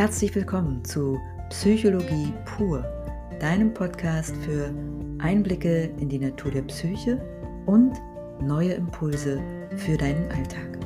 Herzlich 0.00 0.34
willkommen 0.34 0.82
zu 0.82 1.20
Psychologie 1.50 2.32
pur, 2.46 2.82
deinem 3.38 3.74
Podcast 3.74 4.34
für 4.36 4.74
Einblicke 5.18 5.90
in 6.00 6.08
die 6.08 6.18
Natur 6.18 6.50
der 6.50 6.62
Psyche 6.62 7.20
und 7.66 7.92
neue 8.40 8.72
Impulse 8.72 9.42
für 9.76 9.98
deinen 9.98 10.26
Alltag. 10.32 10.78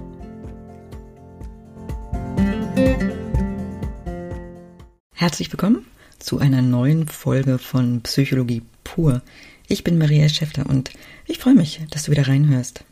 Herzlich 5.13 5.53
willkommen 5.53 5.87
zu 6.19 6.41
einer 6.41 6.61
neuen 6.61 7.07
Folge 7.07 7.59
von 7.59 8.01
Psychologie 8.01 8.63
pur. 8.83 9.23
Ich 9.69 9.85
bin 9.85 9.97
Maria 9.97 10.29
Schäffler 10.29 10.67
und 10.69 10.91
ich 11.27 11.39
freue 11.39 11.55
mich, 11.55 11.81
dass 11.91 12.03
du 12.03 12.11
wieder 12.11 12.27
reinhörst. 12.27 12.83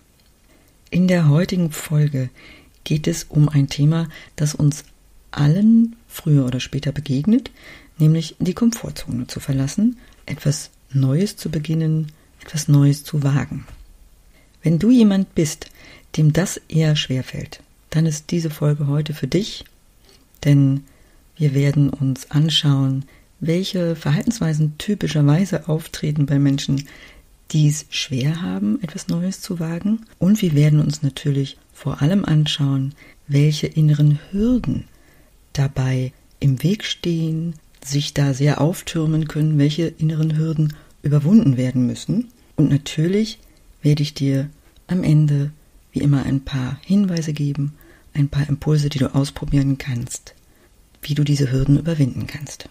In 0.88 1.08
der 1.08 1.28
heutigen 1.28 1.72
Folge 1.72 2.30
geht 2.84 3.08
es 3.08 3.24
um 3.24 3.48
ein 3.48 3.66
Thema, 3.66 4.08
das 4.36 4.54
uns 4.54 4.84
allen 5.32 5.96
früher 6.12 6.44
oder 6.44 6.60
später 6.60 6.92
begegnet, 6.92 7.50
nämlich 7.98 8.36
die 8.38 8.54
Komfortzone 8.54 9.26
zu 9.26 9.40
verlassen, 9.40 9.98
etwas 10.26 10.70
Neues 10.92 11.36
zu 11.36 11.50
beginnen, 11.50 12.12
etwas 12.40 12.68
Neues 12.68 13.02
zu 13.04 13.22
wagen. 13.22 13.66
Wenn 14.62 14.78
du 14.78 14.90
jemand 14.90 15.34
bist, 15.34 15.66
dem 16.16 16.32
das 16.32 16.60
eher 16.68 16.94
schwerfällt, 16.96 17.60
dann 17.90 18.06
ist 18.06 18.30
diese 18.30 18.50
Folge 18.50 18.86
heute 18.86 19.14
für 19.14 19.26
dich, 19.26 19.64
denn 20.44 20.84
wir 21.36 21.54
werden 21.54 21.90
uns 21.90 22.30
anschauen, 22.30 23.04
welche 23.40 23.96
Verhaltensweisen 23.96 24.78
typischerweise 24.78 25.68
auftreten 25.68 26.26
bei 26.26 26.38
Menschen, 26.38 26.86
die 27.50 27.68
es 27.68 27.86
schwer 27.90 28.40
haben, 28.40 28.80
etwas 28.82 29.08
Neues 29.08 29.40
zu 29.40 29.58
wagen. 29.58 30.06
Und 30.18 30.40
wir 30.42 30.54
werden 30.54 30.80
uns 30.80 31.02
natürlich 31.02 31.58
vor 31.72 32.00
allem 32.00 32.24
anschauen, 32.24 32.94
welche 33.26 33.66
inneren 33.66 34.18
Hürden 34.30 34.84
dabei 35.52 36.12
im 36.40 36.62
Weg 36.62 36.84
stehen, 36.84 37.54
sich 37.84 38.14
da 38.14 38.34
sehr 38.34 38.60
auftürmen 38.60 39.28
können, 39.28 39.58
welche 39.58 39.86
inneren 39.86 40.36
Hürden 40.36 40.74
überwunden 41.02 41.56
werden 41.56 41.86
müssen. 41.86 42.28
Und 42.56 42.70
natürlich 42.70 43.38
werde 43.82 44.02
ich 44.02 44.14
dir 44.14 44.48
am 44.86 45.02
Ende 45.02 45.52
wie 45.92 46.00
immer 46.00 46.24
ein 46.24 46.44
paar 46.44 46.78
Hinweise 46.84 47.32
geben, 47.32 47.74
ein 48.14 48.28
paar 48.28 48.48
Impulse, 48.48 48.88
die 48.88 48.98
du 48.98 49.14
ausprobieren 49.14 49.78
kannst, 49.78 50.34
wie 51.02 51.14
du 51.14 51.24
diese 51.24 51.50
Hürden 51.50 51.78
überwinden 51.78 52.26
kannst. 52.26 52.68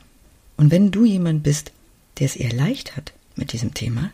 Und 0.58 0.72
wenn 0.72 0.92
du 0.92 1.06
jemand 1.06 1.44
bist, 1.44 1.72
der 2.20 2.26
es 2.26 2.36
eher 2.36 2.54
leicht 2.54 2.96
hat 2.96 3.14
mit 3.36 3.54
diesem 3.54 3.74
Thema, 3.74 4.12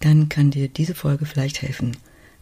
dann 0.00 0.28
kann 0.28 0.50
dir 0.50 0.68
diese 0.68 0.94
Folge 0.94 1.26
vielleicht 1.26 1.62
helfen, 1.62 1.96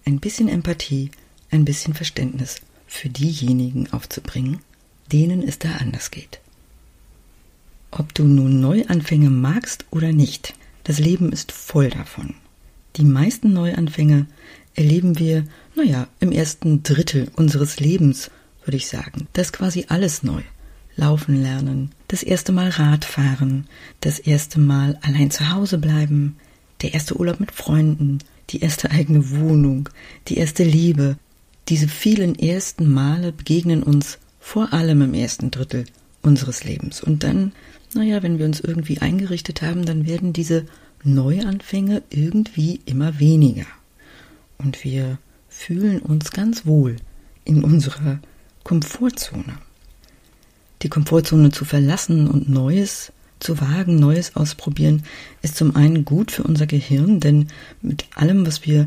ein 0.05 0.21
bisschen 0.21 0.49
Empathie, 0.49 1.11
ein 1.51 1.65
bisschen 1.65 1.95
Verständnis 1.95 2.61
für 2.87 3.09
diejenigen 3.09 3.93
aufzubringen, 3.93 4.61
denen 5.13 5.43
es 5.43 5.59
da 5.59 5.71
anders 5.77 6.11
geht. 6.11 6.41
Ob 7.91 8.15
du 8.15 8.25
nun 8.25 8.61
Neuanfänge 8.61 9.31
magst 9.31 9.87
oder 9.91 10.13
nicht, 10.13 10.55
das 10.85 10.99
Leben 10.99 11.33
ist 11.33 11.53
voll 11.53 11.91
davon. 11.91 12.35
Die 12.97 13.05
meisten 13.05 13.53
Neuanfänge 13.53 14.27
erleben 14.75 15.19
wir, 15.19 15.45
naja, 15.75 16.09
im 16.21 16.33
ersten 16.33 16.83
Drittel 16.83 17.31
unseres 17.37 17.81
Lebens, 17.81 18.31
würde 18.65 18.77
ich 18.77 18.89
sagen. 18.89 19.29
Das 19.33 19.49
ist 19.49 19.53
quasi 19.53 19.87
alles 19.89 20.23
neu. 20.23 20.43
Laufen 20.97 21.43
lernen, 21.43 21.91
das 22.09 22.23
erste 22.23 22.53
Mal 22.53 22.71
Radfahren, 22.71 23.67
das 24.01 24.19
erste 24.19 24.59
Mal 24.59 24.99
allein 25.03 25.31
zu 25.31 25.53
Hause 25.53 25.77
bleiben, 25.77 26.37
der 26.81 26.95
erste 26.95 27.19
Urlaub 27.19 27.39
mit 27.39 27.53
Freunden, 27.53 28.19
die 28.51 28.61
erste 28.61 28.91
eigene 28.91 29.31
Wohnung, 29.31 29.89
die 30.29 30.39
erste 30.39 30.65
Liebe. 30.65 31.19
Diese 31.69 31.89
vielen 31.89 32.39
ersten 32.39 32.91
Male 32.93 33.33
begegnen 33.33 33.83
uns 33.83 34.19
vor 34.47 34.73
allem 34.73 35.03
im 35.03 35.13
ersten 35.13 35.51
Drittel 35.51 35.87
unseres 36.23 36.63
Lebens. 36.63 37.03
Und 37.03 37.25
dann, 37.25 37.51
naja, 37.95 38.23
wenn 38.23 38.39
wir 38.39 38.47
uns 38.47 38.61
irgendwie 38.61 39.01
eingerichtet 39.01 39.61
haben, 39.61 39.85
dann 39.85 40.07
werden 40.07 40.33
diese 40.33 40.67
Neuanfänge 41.03 42.05
irgendwie 42.11 42.81
immer 42.87 43.19
weniger. 43.19 43.67
Und 44.57 44.85
wir 44.85 45.19
fühlen 45.49 45.99
uns 45.99 46.31
ganz 46.31 46.65
wohl 46.65 46.95
in 47.45 47.65
unserer 47.65 48.21
Komfortzone. 48.63 49.59
Die 50.83 50.91
Komfortzone 50.91 51.51
zu 51.51 51.65
verlassen 51.65 52.29
und 52.29 52.49
Neues 52.49 53.13
zu 53.41 53.61
wagen, 53.61 53.97
Neues 53.97 54.37
ausprobieren, 54.37 55.03
ist 55.43 55.57
zum 55.57 55.75
einen 55.75 56.05
gut 56.05 56.31
für 56.31 56.45
unser 56.45 56.69
Gehirn, 56.69 57.19
denn 57.19 57.49
mit 57.83 58.07
allem, 58.15 58.47
was 58.47 58.65
wir 58.65 58.87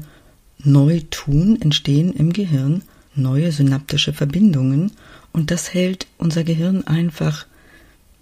neu 0.63 1.01
tun, 1.11 1.61
entstehen 1.61 2.13
im 2.13 2.31
Gehirn 2.31 2.81
neue 3.13 3.51
synaptische 3.51 4.13
Verbindungen 4.13 4.93
und 5.33 5.51
das 5.51 5.73
hält 5.73 6.07
unser 6.17 6.43
Gehirn 6.43 6.85
einfach 6.87 7.45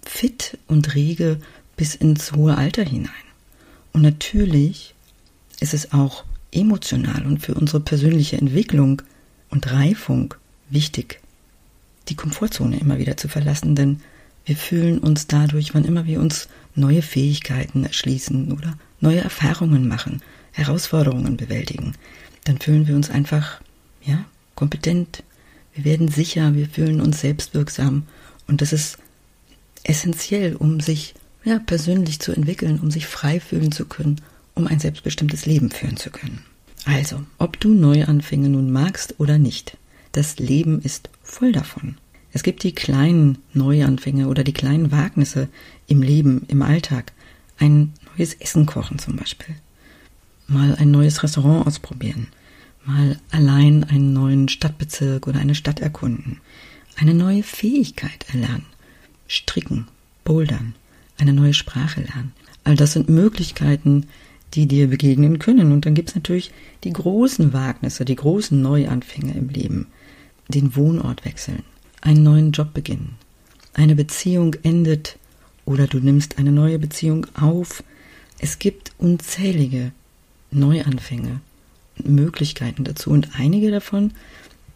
fit 0.04 0.58
und 0.66 0.94
rege 0.94 1.40
bis 1.76 1.94
ins 1.94 2.32
hohe 2.32 2.56
Alter 2.56 2.84
hinein. 2.84 3.12
Und 3.92 4.02
natürlich 4.02 4.94
ist 5.60 5.74
es 5.74 5.92
auch 5.92 6.24
emotional 6.52 7.26
und 7.26 7.40
für 7.40 7.54
unsere 7.54 7.80
persönliche 7.80 8.38
Entwicklung 8.38 9.02
und 9.50 9.70
Reifung 9.70 10.34
wichtig, 10.70 11.20
die 12.08 12.16
Komfortzone 12.16 12.78
immer 12.78 12.98
wieder 12.98 13.16
zu 13.16 13.28
verlassen, 13.28 13.74
denn 13.74 14.00
wir 14.44 14.56
fühlen 14.56 14.98
uns 14.98 15.26
dadurch, 15.26 15.74
wann 15.74 15.84
immer 15.84 16.06
wir 16.06 16.20
uns 16.20 16.48
neue 16.74 17.02
Fähigkeiten 17.02 17.84
erschließen 17.84 18.52
oder 18.52 18.78
neue 19.00 19.20
Erfahrungen 19.20 19.86
machen, 19.86 20.22
Herausforderungen 20.52 21.36
bewältigen, 21.36 21.94
dann 22.44 22.58
fühlen 22.58 22.86
wir 22.86 22.96
uns 22.96 23.10
einfach, 23.10 23.60
ja, 24.02 24.24
kompetent, 24.54 25.22
wir 25.78 25.84
werden 25.84 26.08
sicher, 26.08 26.56
wir 26.56 26.68
fühlen 26.68 27.00
uns 27.00 27.20
selbstwirksam 27.20 28.02
und 28.48 28.62
das 28.62 28.72
ist 28.72 28.98
essentiell, 29.84 30.56
um 30.56 30.80
sich 30.80 31.14
ja, 31.44 31.60
persönlich 31.60 32.18
zu 32.18 32.32
entwickeln, 32.32 32.80
um 32.80 32.90
sich 32.90 33.06
frei 33.06 33.38
fühlen 33.38 33.70
zu 33.70 33.84
können, 33.84 34.20
um 34.56 34.66
ein 34.66 34.80
selbstbestimmtes 34.80 35.46
Leben 35.46 35.70
führen 35.70 35.96
zu 35.96 36.10
können. 36.10 36.40
Also, 36.84 37.22
ob 37.38 37.60
du 37.60 37.72
Neuanfänge 37.72 38.48
nun 38.48 38.72
magst 38.72 39.14
oder 39.18 39.38
nicht, 39.38 39.76
das 40.10 40.40
Leben 40.40 40.82
ist 40.82 41.10
voll 41.22 41.52
davon. 41.52 41.96
Es 42.32 42.42
gibt 42.42 42.64
die 42.64 42.74
kleinen 42.74 43.38
Neuanfänge 43.54 44.26
oder 44.26 44.42
die 44.42 44.52
kleinen 44.52 44.90
Wagnisse 44.90 45.48
im 45.86 46.02
Leben, 46.02 46.44
im 46.48 46.62
Alltag. 46.62 47.12
Ein 47.56 47.92
neues 48.16 48.34
Essen 48.34 48.66
kochen 48.66 48.98
zum 48.98 49.14
Beispiel. 49.14 49.54
Mal 50.48 50.74
ein 50.74 50.90
neues 50.90 51.22
Restaurant 51.22 51.68
ausprobieren 51.68 52.26
mal 52.88 53.18
allein 53.30 53.84
einen 53.84 54.14
neuen 54.14 54.48
Stadtbezirk 54.48 55.26
oder 55.26 55.38
eine 55.38 55.54
Stadt 55.54 55.80
erkunden, 55.80 56.40
eine 56.96 57.12
neue 57.12 57.42
Fähigkeit 57.42 58.24
erlernen, 58.32 58.64
stricken, 59.28 59.86
bouldern, 60.24 60.74
eine 61.18 61.34
neue 61.34 61.52
Sprache 61.52 62.00
lernen. 62.00 62.32
All 62.64 62.76
das 62.76 62.94
sind 62.94 63.10
Möglichkeiten, 63.10 64.06
die 64.54 64.66
dir 64.66 64.88
begegnen 64.88 65.38
können. 65.38 65.72
Und 65.72 65.84
dann 65.84 65.94
gibt 65.94 66.08
es 66.08 66.14
natürlich 66.14 66.50
die 66.84 66.92
großen 66.92 67.52
Wagnisse, 67.52 68.06
die 68.06 68.16
großen 68.16 68.60
Neuanfänge 68.60 69.34
im 69.34 69.50
Leben. 69.50 69.86
Den 70.48 70.74
Wohnort 70.74 71.26
wechseln, 71.26 71.64
einen 72.00 72.22
neuen 72.22 72.52
Job 72.52 72.72
beginnen, 72.72 73.16
eine 73.74 73.94
Beziehung 73.94 74.54
endet 74.62 75.18
oder 75.66 75.86
du 75.86 75.98
nimmst 75.98 76.38
eine 76.38 76.52
neue 76.52 76.78
Beziehung 76.78 77.26
auf. 77.34 77.84
Es 78.38 78.58
gibt 78.58 78.92
unzählige 78.96 79.92
Neuanfänge 80.50 81.42
Möglichkeiten 82.04 82.84
dazu 82.84 83.10
und 83.10 83.30
einige 83.38 83.70
davon 83.70 84.12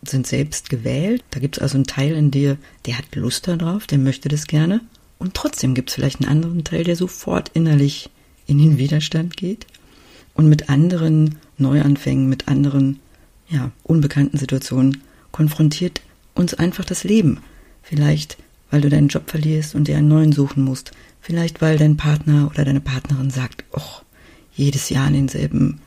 sind 0.02 0.26
selbst 0.26 0.70
gewählt. 0.70 1.22
Da 1.30 1.40
gibt 1.40 1.56
es 1.56 1.62
also 1.62 1.76
einen 1.76 1.86
Teil 1.86 2.14
in 2.14 2.30
dir, 2.30 2.56
der 2.86 2.98
hat 2.98 3.14
Lust 3.14 3.46
darauf, 3.48 3.86
der 3.86 3.98
möchte 3.98 4.28
das 4.28 4.46
gerne. 4.46 4.80
Und 5.18 5.34
trotzdem 5.34 5.74
gibt 5.74 5.90
es 5.90 5.94
vielleicht 5.94 6.20
einen 6.20 6.30
anderen 6.30 6.64
Teil, 6.64 6.84
der 6.84 6.96
sofort 6.96 7.50
innerlich 7.54 8.10
in 8.46 8.58
den 8.58 8.78
Widerstand 8.78 9.36
geht 9.36 9.66
und 10.34 10.48
mit 10.48 10.68
anderen 10.68 11.36
Neuanfängen, 11.58 12.28
mit 12.28 12.48
anderen, 12.48 12.98
ja, 13.48 13.70
unbekannten 13.84 14.38
Situationen 14.38 15.02
konfrontiert 15.30 16.02
uns 16.34 16.54
einfach 16.54 16.84
das 16.84 17.04
Leben. 17.04 17.38
Vielleicht, 17.82 18.38
weil 18.70 18.80
du 18.80 18.88
deinen 18.88 19.08
Job 19.08 19.30
verlierst 19.30 19.74
und 19.74 19.86
dir 19.86 19.96
einen 19.96 20.08
neuen 20.08 20.32
suchen 20.32 20.64
musst. 20.64 20.92
Vielleicht, 21.20 21.60
weil 21.60 21.78
dein 21.78 21.96
Partner 21.96 22.48
oder 22.50 22.64
deine 22.64 22.80
Partnerin 22.80 23.30
sagt, 23.30 23.64
och, 23.72 24.02
jedes 24.54 24.88
Jahr 24.88 25.08
in 25.08 25.14
denselben 25.14 25.80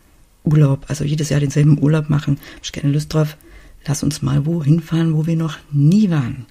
Urlaub, 0.45 0.85
also 0.87 1.03
jedes 1.03 1.29
Jahr 1.29 1.39
denselben 1.39 1.81
Urlaub 1.81 2.09
machen. 2.09 2.37
Hab 2.55 2.63
ich 2.63 2.71
keine 2.71 2.93
Lust 2.93 3.13
drauf. 3.13 3.37
Lass 3.85 4.03
uns 4.03 4.21
mal 4.21 4.45
wohin 4.45 4.79
fahren, 4.79 5.15
wo 5.15 5.27
wir 5.27 5.35
noch 5.35 5.57
nie 5.71 6.09
waren. 6.09 6.45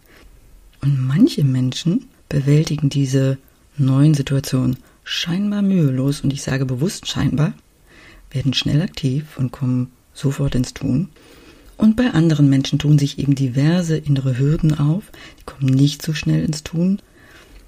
Und 0.82 1.00
manche 1.00 1.44
Menschen 1.44 2.06
bewältigen 2.28 2.88
diese 2.88 3.38
neuen 3.76 4.14
Situationen 4.14 4.76
scheinbar 5.02 5.62
mühelos, 5.62 6.20
und 6.20 6.32
ich 6.32 6.42
sage 6.42 6.66
bewusst 6.66 7.06
scheinbar, 7.06 7.54
werden 8.30 8.54
schnell 8.54 8.82
aktiv 8.82 9.36
und 9.36 9.52
kommen 9.52 9.90
sofort 10.12 10.54
ins 10.54 10.74
Tun. 10.74 11.08
Und 11.76 11.96
bei 11.96 12.10
anderen 12.10 12.48
Menschen 12.48 12.78
tun 12.78 12.98
sich 12.98 13.18
eben 13.18 13.34
diverse 13.34 13.96
innere 13.96 14.38
Hürden 14.38 14.78
auf, 14.78 15.04
die 15.40 15.44
kommen 15.44 15.66
nicht 15.66 16.02
so 16.02 16.14
schnell 16.14 16.44
ins 16.44 16.62
Tun, 16.62 17.00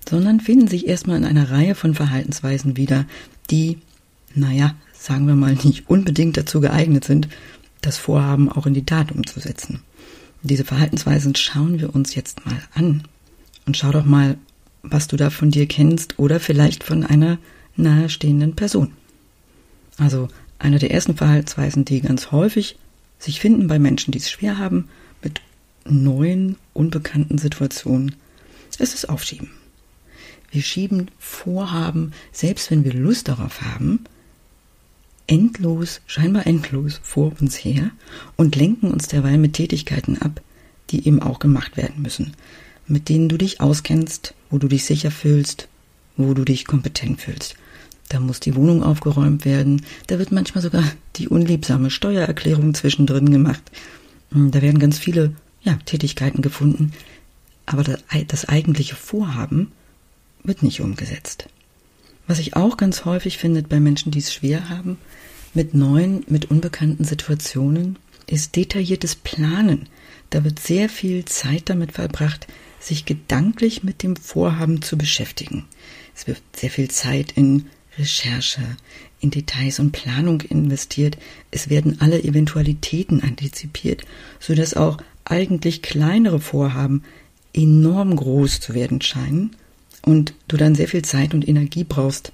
sondern 0.08 0.40
finden 0.40 0.68
sich 0.68 0.86
erstmal 0.86 1.16
in 1.16 1.24
einer 1.24 1.50
Reihe 1.50 1.74
von 1.74 1.94
Verhaltensweisen 1.94 2.76
wieder, 2.76 3.04
die, 3.50 3.78
naja, 4.34 4.74
sagen 4.98 5.26
wir 5.26 5.34
mal, 5.34 5.54
nicht 5.54 5.88
unbedingt 5.88 6.36
dazu 6.36 6.60
geeignet 6.60 7.04
sind, 7.04 7.28
das 7.80 7.98
Vorhaben 7.98 8.50
auch 8.50 8.66
in 8.66 8.74
die 8.74 8.86
Tat 8.86 9.12
umzusetzen. 9.12 9.82
Diese 10.42 10.64
Verhaltensweisen 10.64 11.34
schauen 11.34 11.80
wir 11.80 11.94
uns 11.94 12.14
jetzt 12.14 12.44
mal 12.46 12.60
an. 12.74 13.02
Und 13.66 13.76
schau 13.76 13.90
doch 13.90 14.04
mal, 14.04 14.36
was 14.82 15.08
du 15.08 15.16
da 15.16 15.30
von 15.30 15.50
dir 15.50 15.66
kennst 15.66 16.18
oder 16.18 16.40
vielleicht 16.40 16.84
von 16.84 17.04
einer 17.04 17.38
nahestehenden 17.76 18.54
Person. 18.54 18.92
Also 19.98 20.28
eine 20.58 20.78
der 20.78 20.90
ersten 20.90 21.16
Verhaltensweisen, 21.16 21.84
die 21.84 22.00
ganz 22.00 22.30
häufig 22.30 22.76
sich 23.18 23.40
finden 23.40 23.66
bei 23.66 23.78
Menschen, 23.78 24.12
die 24.12 24.18
es 24.18 24.30
schwer 24.30 24.58
haben, 24.58 24.88
mit 25.22 25.40
neuen, 25.84 26.56
unbekannten 26.74 27.38
Situationen, 27.38 28.14
ist 28.78 28.94
das 28.94 29.04
Aufschieben. 29.06 29.50
Wir 30.50 30.62
schieben 30.62 31.10
Vorhaben, 31.18 32.12
selbst 32.32 32.70
wenn 32.70 32.84
wir 32.84 32.92
Lust 32.92 33.28
darauf 33.28 33.62
haben, 33.62 34.04
endlos, 35.26 36.00
scheinbar 36.06 36.46
endlos 36.46 37.00
vor 37.02 37.32
uns 37.40 37.56
her 37.56 37.90
und 38.36 38.56
lenken 38.56 38.90
uns 38.90 39.08
derweil 39.08 39.38
mit 39.38 39.54
Tätigkeiten 39.54 40.20
ab, 40.20 40.40
die 40.90 41.06
eben 41.06 41.20
auch 41.22 41.38
gemacht 41.38 41.76
werden 41.76 42.02
müssen, 42.02 42.32
mit 42.86 43.08
denen 43.08 43.28
du 43.28 43.36
dich 43.36 43.60
auskennst, 43.60 44.34
wo 44.50 44.58
du 44.58 44.68
dich 44.68 44.84
sicher 44.84 45.10
fühlst, 45.10 45.68
wo 46.16 46.34
du 46.34 46.44
dich 46.44 46.64
kompetent 46.64 47.20
fühlst. 47.20 47.56
Da 48.08 48.20
muss 48.20 48.38
die 48.38 48.54
Wohnung 48.54 48.82
aufgeräumt 48.82 49.44
werden, 49.44 49.84
da 50.06 50.18
wird 50.18 50.30
manchmal 50.30 50.62
sogar 50.62 50.84
die 51.16 51.28
unliebsame 51.28 51.90
Steuererklärung 51.90 52.74
zwischendrin 52.74 53.30
gemacht. 53.30 53.62
Hm, 54.30 54.52
da 54.52 54.62
werden 54.62 54.78
ganz 54.78 54.98
viele 54.98 55.34
ja, 55.62 55.76
Tätigkeiten 55.84 56.42
gefunden, 56.42 56.92
aber 57.66 57.82
das, 57.82 57.98
das 58.28 58.48
eigentliche 58.48 58.94
Vorhaben 58.94 59.72
wird 60.44 60.62
nicht 60.62 60.80
umgesetzt. 60.80 61.48
Was 62.26 62.40
ich 62.40 62.56
auch 62.56 62.76
ganz 62.76 63.04
häufig 63.04 63.38
finde 63.38 63.62
bei 63.62 63.78
Menschen, 63.78 64.10
die 64.10 64.18
es 64.18 64.32
schwer 64.32 64.68
haben, 64.68 64.98
mit 65.54 65.74
neuen, 65.74 66.24
mit 66.28 66.50
unbekannten 66.50 67.04
Situationen, 67.04 67.98
ist 68.26 68.56
detailliertes 68.56 69.14
Planen. 69.14 69.88
Da 70.30 70.42
wird 70.42 70.58
sehr 70.58 70.88
viel 70.88 71.24
Zeit 71.24 71.70
damit 71.70 71.92
verbracht, 71.92 72.48
sich 72.80 73.04
gedanklich 73.04 73.84
mit 73.84 74.02
dem 74.02 74.16
Vorhaben 74.16 74.82
zu 74.82 74.98
beschäftigen. 74.98 75.64
Es 76.14 76.26
wird 76.26 76.42
sehr 76.54 76.70
viel 76.70 76.90
Zeit 76.90 77.32
in 77.32 77.66
Recherche, 77.96 78.62
in 79.20 79.30
Details 79.30 79.78
und 79.78 79.92
Planung 79.92 80.40
investiert. 80.42 81.16
Es 81.50 81.70
werden 81.70 82.00
alle 82.00 82.22
Eventualitäten 82.22 83.22
antizipiert, 83.22 84.02
so 84.40 84.54
dass 84.54 84.74
auch 84.74 84.98
eigentlich 85.24 85.80
kleinere 85.82 86.40
Vorhaben 86.40 87.04
enorm 87.52 88.16
groß 88.16 88.60
zu 88.60 88.74
werden 88.74 89.00
scheinen 89.00 89.56
und 90.06 90.32
du 90.48 90.56
dann 90.56 90.74
sehr 90.74 90.88
viel 90.88 91.02
Zeit 91.02 91.34
und 91.34 91.46
Energie 91.46 91.84
brauchst, 91.84 92.32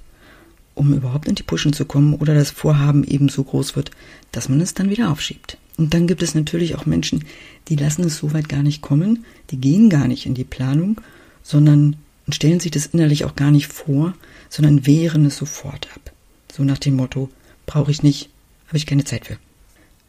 um 0.75 0.93
überhaupt 0.93 1.27
in 1.27 1.35
die 1.35 1.43
Puschen 1.43 1.73
zu 1.73 1.83
kommen 1.83 2.13
oder 2.13 2.33
das 2.33 2.51
Vorhaben 2.51 3.03
eben 3.03 3.27
so 3.27 3.43
groß 3.43 3.75
wird, 3.75 3.91
dass 4.31 4.47
man 4.47 4.61
es 4.61 4.73
dann 4.73 4.89
wieder 4.89 5.11
aufschiebt. 5.11 5.57
Und 5.77 5.93
dann 5.93 6.07
gibt 6.07 6.21
es 6.21 6.35
natürlich 6.35 6.75
auch 6.75 6.85
Menschen, 6.85 7.25
die 7.67 7.75
lassen 7.75 8.03
es 8.05 8.17
so 8.17 8.31
weit 8.31 8.47
gar 8.47 8.63
nicht 8.63 8.81
kommen, 8.81 9.25
die 9.49 9.57
gehen 9.57 9.89
gar 9.89 10.07
nicht 10.07 10.25
in 10.25 10.35
die 10.35 10.43
Planung, 10.43 11.01
sondern 11.41 11.95
stellen 12.29 12.59
sich 12.59 12.71
das 12.71 12.85
innerlich 12.85 13.25
auch 13.25 13.35
gar 13.35 13.51
nicht 13.51 13.67
vor, 13.67 14.13
sondern 14.49 14.85
wehren 14.85 15.25
es 15.25 15.35
sofort 15.35 15.89
ab. 15.95 16.11
So 16.55 16.63
nach 16.63 16.77
dem 16.77 16.95
Motto, 16.95 17.29
brauche 17.65 17.91
ich 17.91 18.03
nicht, 18.03 18.29
habe 18.67 18.77
ich 18.77 18.85
keine 18.85 19.03
Zeit 19.03 19.25
für. 19.25 19.37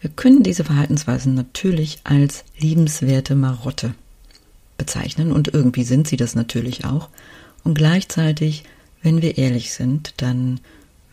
Wir 0.02 0.10
können 0.10 0.42
diese 0.42 0.64
Verhaltensweisen 0.64 1.34
natürlich 1.34 2.00
als 2.04 2.44
liebenswerte 2.58 3.34
Marotte 3.34 3.94
bezeichnen 4.76 5.32
und 5.32 5.48
irgendwie 5.48 5.84
sind 5.84 6.06
sie 6.06 6.18
das 6.18 6.34
natürlich 6.34 6.84
auch. 6.84 7.08
Und 7.64 7.74
gleichzeitig, 7.74 8.64
wenn 9.02 9.22
wir 9.22 9.38
ehrlich 9.38 9.72
sind, 9.72 10.14
dann 10.18 10.60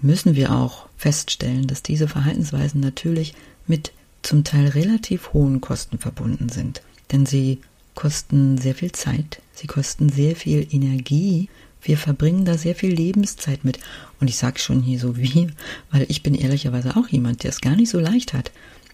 müssen 0.02 0.36
wir 0.36 0.54
auch 0.54 0.88
feststellen, 0.98 1.68
dass 1.68 1.82
diese 1.82 2.08
Verhaltensweisen 2.08 2.82
natürlich 2.82 3.34
mit 3.68 3.92
zum 4.22 4.44
Teil 4.44 4.68
relativ 4.70 5.34
hohen 5.34 5.62
Kosten 5.62 5.98
verbunden 5.98 6.50
sind. 6.50 6.82
Denn 7.12 7.26
sie 7.26 7.60
kosten 7.96 8.58
sehr 8.58 8.76
viel 8.76 8.92
Zeit, 8.92 9.42
sie 9.54 9.68
kosten 9.68 10.10
sehr 10.10 10.36
viel 10.36 10.68
Energie, 10.72 11.50
wir 11.82 11.98
verbringen 11.98 12.46
da 12.46 12.58
sehr 12.58 12.76
viel 12.76 12.94
Lebenszeit 12.94 13.64
mit. 13.64 13.80
Und 14.20 14.30
ich 14.30 14.38
sage 14.38 14.60
schon 14.60 14.82
hier 14.82 15.00
so 15.00 15.18
wie, 15.18 15.48
weil 15.92 16.06
ich 16.10 16.24
bin 16.24 16.36
ehrlicherweise 16.36 16.96
auch 16.96 17.08
jemand, 17.08 17.44
der 17.44 17.50
es 17.50 17.62
gar 17.62 17.76
nicht 17.76 17.90
so 17.90 18.00
leicht 18.00 18.34
hat, 18.34 18.52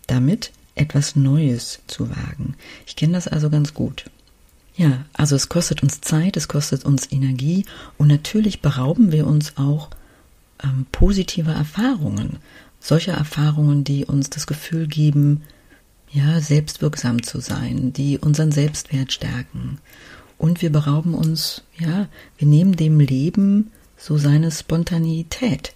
damit 0.07 0.51
etwas 0.75 1.15
Neues 1.15 1.79
zu 1.87 2.09
wagen. 2.09 2.55
Ich 2.85 2.95
kenne 2.95 3.13
das 3.13 3.27
also 3.27 3.49
ganz 3.49 3.73
gut. 3.73 4.05
Ja, 4.77 5.05
also 5.13 5.35
es 5.35 5.49
kostet 5.49 5.81
uns 5.81 6.01
Zeit, 6.01 6.37
es 6.37 6.47
kostet 6.47 6.85
uns 6.85 7.11
Energie 7.11 7.65
und 7.97 8.07
natürlich 8.07 8.61
berauben 8.61 9.11
wir 9.11 9.25
uns 9.25 9.57
auch 9.57 9.89
ähm, 10.63 10.85
positiver 10.91 11.53
Erfahrungen. 11.53 12.37
Solche 12.79 13.11
Erfahrungen, 13.11 13.83
die 13.83 14.05
uns 14.05 14.29
das 14.29 14.45
Gefühl 14.45 14.85
geben, 14.85 15.41
ja, 16.11 16.39
selbstwirksam 16.39 17.23
zu 17.23 17.39
sein, 17.39 17.91
die 17.91 18.19
unseren 18.19 18.51
Selbstwert 18.51 19.11
stärken. 19.11 19.79
Und 20.37 20.61
wir 20.61 20.71
berauben 20.71 21.15
uns, 21.15 21.63
ja, 21.79 22.07
wir 22.37 22.47
nehmen 22.47 22.75
dem 22.75 22.99
Leben 22.99 23.71
so 23.97 24.19
seine 24.19 24.51
Spontaneität. 24.51 25.73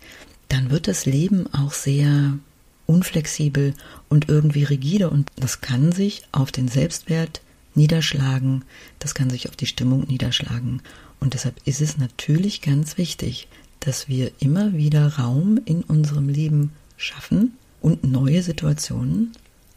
Dann 0.48 0.69
wird 0.69 0.88
das 0.88 1.07
Leben 1.07 1.51
auch 1.53 1.74
sehr 1.74 2.38
unflexibel 2.86 3.74
und 4.09 4.30
irgendwie 4.30 4.63
rigide 4.63 5.09
und 5.09 5.31
das 5.38 5.62
kann 5.62 5.92
sich 5.92 6.21
auf 6.31 6.51
den 6.51 6.68
Selbstwert 6.68 7.42
niederschlagen, 7.75 8.63
das 9.00 9.13
kann 9.13 9.29
sich 9.29 9.50
auf 9.50 9.56
die 9.56 9.65
Stimmung 9.65 10.06
niederschlagen. 10.07 10.81
Und 11.19 11.33
deshalb 11.33 11.56
ist 11.65 11.81
es 11.81 11.97
natürlich 11.97 12.62
ganz 12.62 12.97
wichtig, 12.97 13.47
dass 13.79 14.07
wir 14.07 14.31
immer 14.39 14.73
wieder 14.73 15.18
Raum 15.18 15.59
in 15.65 15.83
unserem 15.83 16.29
Leben 16.29 16.71
schaffen 16.97 17.53
und 17.81 18.03
neue 18.03 18.44
Situationen 18.44 19.31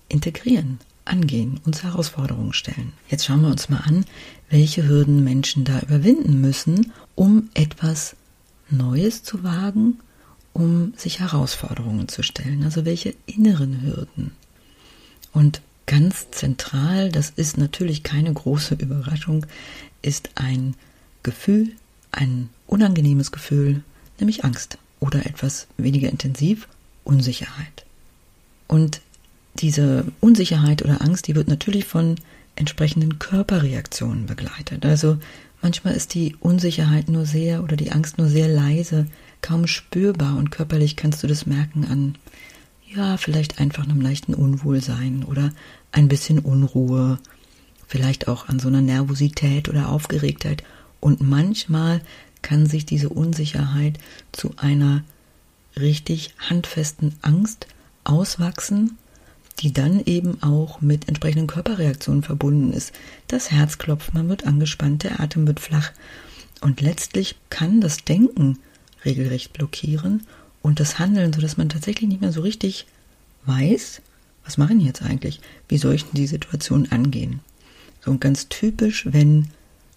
integrieren, 0.08 0.79
angehen, 1.05 1.61
uns 1.64 1.82
Herausforderungen 1.82 2.52
stellen. 2.52 2.93
Jetzt 3.08 3.25
schauen 3.25 3.43
wir 3.43 3.49
uns 3.49 3.69
mal 3.69 3.81
an, 3.81 4.05
welche 4.50 4.87
Hürden 4.87 5.25
Menschen 5.25 5.64
da 5.64 5.81
überwinden 5.81 6.40
müssen, 6.40 6.93
um 7.14 7.49
etwas 7.55 8.17
Neues 8.70 9.23
zu 9.23 9.43
wagen, 9.43 9.99
um 10.52 10.94
sich 10.97 11.20
Herausforderungen 11.20 12.08
zu 12.08 12.23
stellen. 12.23 12.62
Also 12.64 12.85
welche 12.85 13.14
inneren 13.26 13.82
Hürden. 13.82 14.32
Und 15.32 15.61
ganz 15.86 16.31
zentral, 16.31 17.10
das 17.10 17.31
ist 17.31 17.58
natürlich 17.58 18.02
keine 18.02 18.32
große 18.32 18.75
Überraschung, 18.75 19.46
ist 20.02 20.31
ein 20.34 20.75
Gefühl, 21.22 21.72
ein 22.12 22.48
unangenehmes 22.66 23.32
Gefühl, 23.32 23.82
nämlich 24.19 24.44
Angst 24.44 24.78
oder 25.00 25.26
etwas 25.26 25.66
weniger 25.76 26.08
intensiv 26.08 26.69
Unsicherheit. 27.04 27.84
Und 28.69 29.00
diese 29.56 30.06
Unsicherheit 30.20 30.82
oder 30.82 31.02
Angst, 31.02 31.28
die 31.28 31.34
wird 31.34 31.48
natürlich 31.48 31.84
von 31.84 32.16
entsprechenden 32.56 33.18
Körperreaktionen 33.18 34.26
begleitet. 34.26 34.85
Also 34.85 35.18
manchmal 35.62 35.94
ist 35.94 36.14
die 36.14 36.37
Unsicherheit 36.40 37.09
nur 37.09 37.26
sehr 37.26 37.62
oder 37.62 37.76
die 37.76 37.92
Angst 37.92 38.18
nur 38.18 38.28
sehr 38.28 38.49
leise, 38.49 39.06
kaum 39.42 39.66
spürbar 39.66 40.37
und 40.37 40.50
körperlich 40.50 40.97
kannst 40.97 41.23
du 41.23 41.26
das 41.26 41.47
merken 41.47 41.85
an, 41.85 42.16
ja, 42.96 43.16
vielleicht 43.16 43.58
einfach 43.58 43.84
einem 43.84 44.00
leichten 44.00 44.34
Unwohlsein 44.34 45.24
oder 45.24 45.52
ein 45.92 46.08
bisschen 46.08 46.38
Unruhe, 46.38 47.18
vielleicht 47.86 48.28
auch 48.28 48.48
an 48.48 48.58
so 48.58 48.68
einer 48.68 48.80
Nervosität 48.80 49.68
oder 49.68 49.88
Aufgeregtheit. 49.88 50.62
Und 51.00 51.20
manchmal 51.20 52.00
kann 52.42 52.66
sich 52.66 52.86
diese 52.86 53.08
Unsicherheit 53.08 53.98
zu 54.32 54.54
einer 54.56 55.02
richtig 55.78 56.34
handfesten 56.38 57.14
Angst 57.22 57.66
auswachsen, 58.04 58.98
die 59.60 59.72
dann 59.72 60.02
eben 60.04 60.42
auch 60.42 60.80
mit 60.80 61.08
entsprechenden 61.08 61.46
Körperreaktionen 61.46 62.22
verbunden 62.22 62.72
ist. 62.72 62.92
Das 63.28 63.50
Herz 63.50 63.78
klopft, 63.78 64.14
man 64.14 64.28
wird 64.28 64.46
angespannt, 64.46 65.04
der 65.04 65.20
Atem 65.20 65.46
wird 65.46 65.60
flach 65.60 65.92
und 66.60 66.80
letztlich 66.80 67.36
kann 67.50 67.80
das 67.80 67.98
Denken 68.04 68.58
regelrecht 69.04 69.52
blockieren 69.52 70.22
und 70.64 70.80
das 70.80 70.99
Handeln, 70.99 71.30
sodass 71.35 71.59
man 71.59 71.68
tatsächlich 71.68 72.09
nicht 72.09 72.23
mehr 72.23 72.33
so 72.33 72.40
richtig 72.40 72.87
weiß, 73.44 74.00
was 74.47 74.56
machen 74.56 74.78
die 74.78 74.87
jetzt 74.87 75.02
eigentlich? 75.02 75.40
Wie 75.68 75.76
soll 75.76 75.94
ich 75.94 76.04
denn 76.04 76.14
die 76.14 76.26
Situation 76.26 76.90
angehen? 76.90 77.40
So 78.02 78.11
und 78.11 78.23
ganz 78.23 78.49
typisch, 78.49 79.06
wenn 79.11 79.49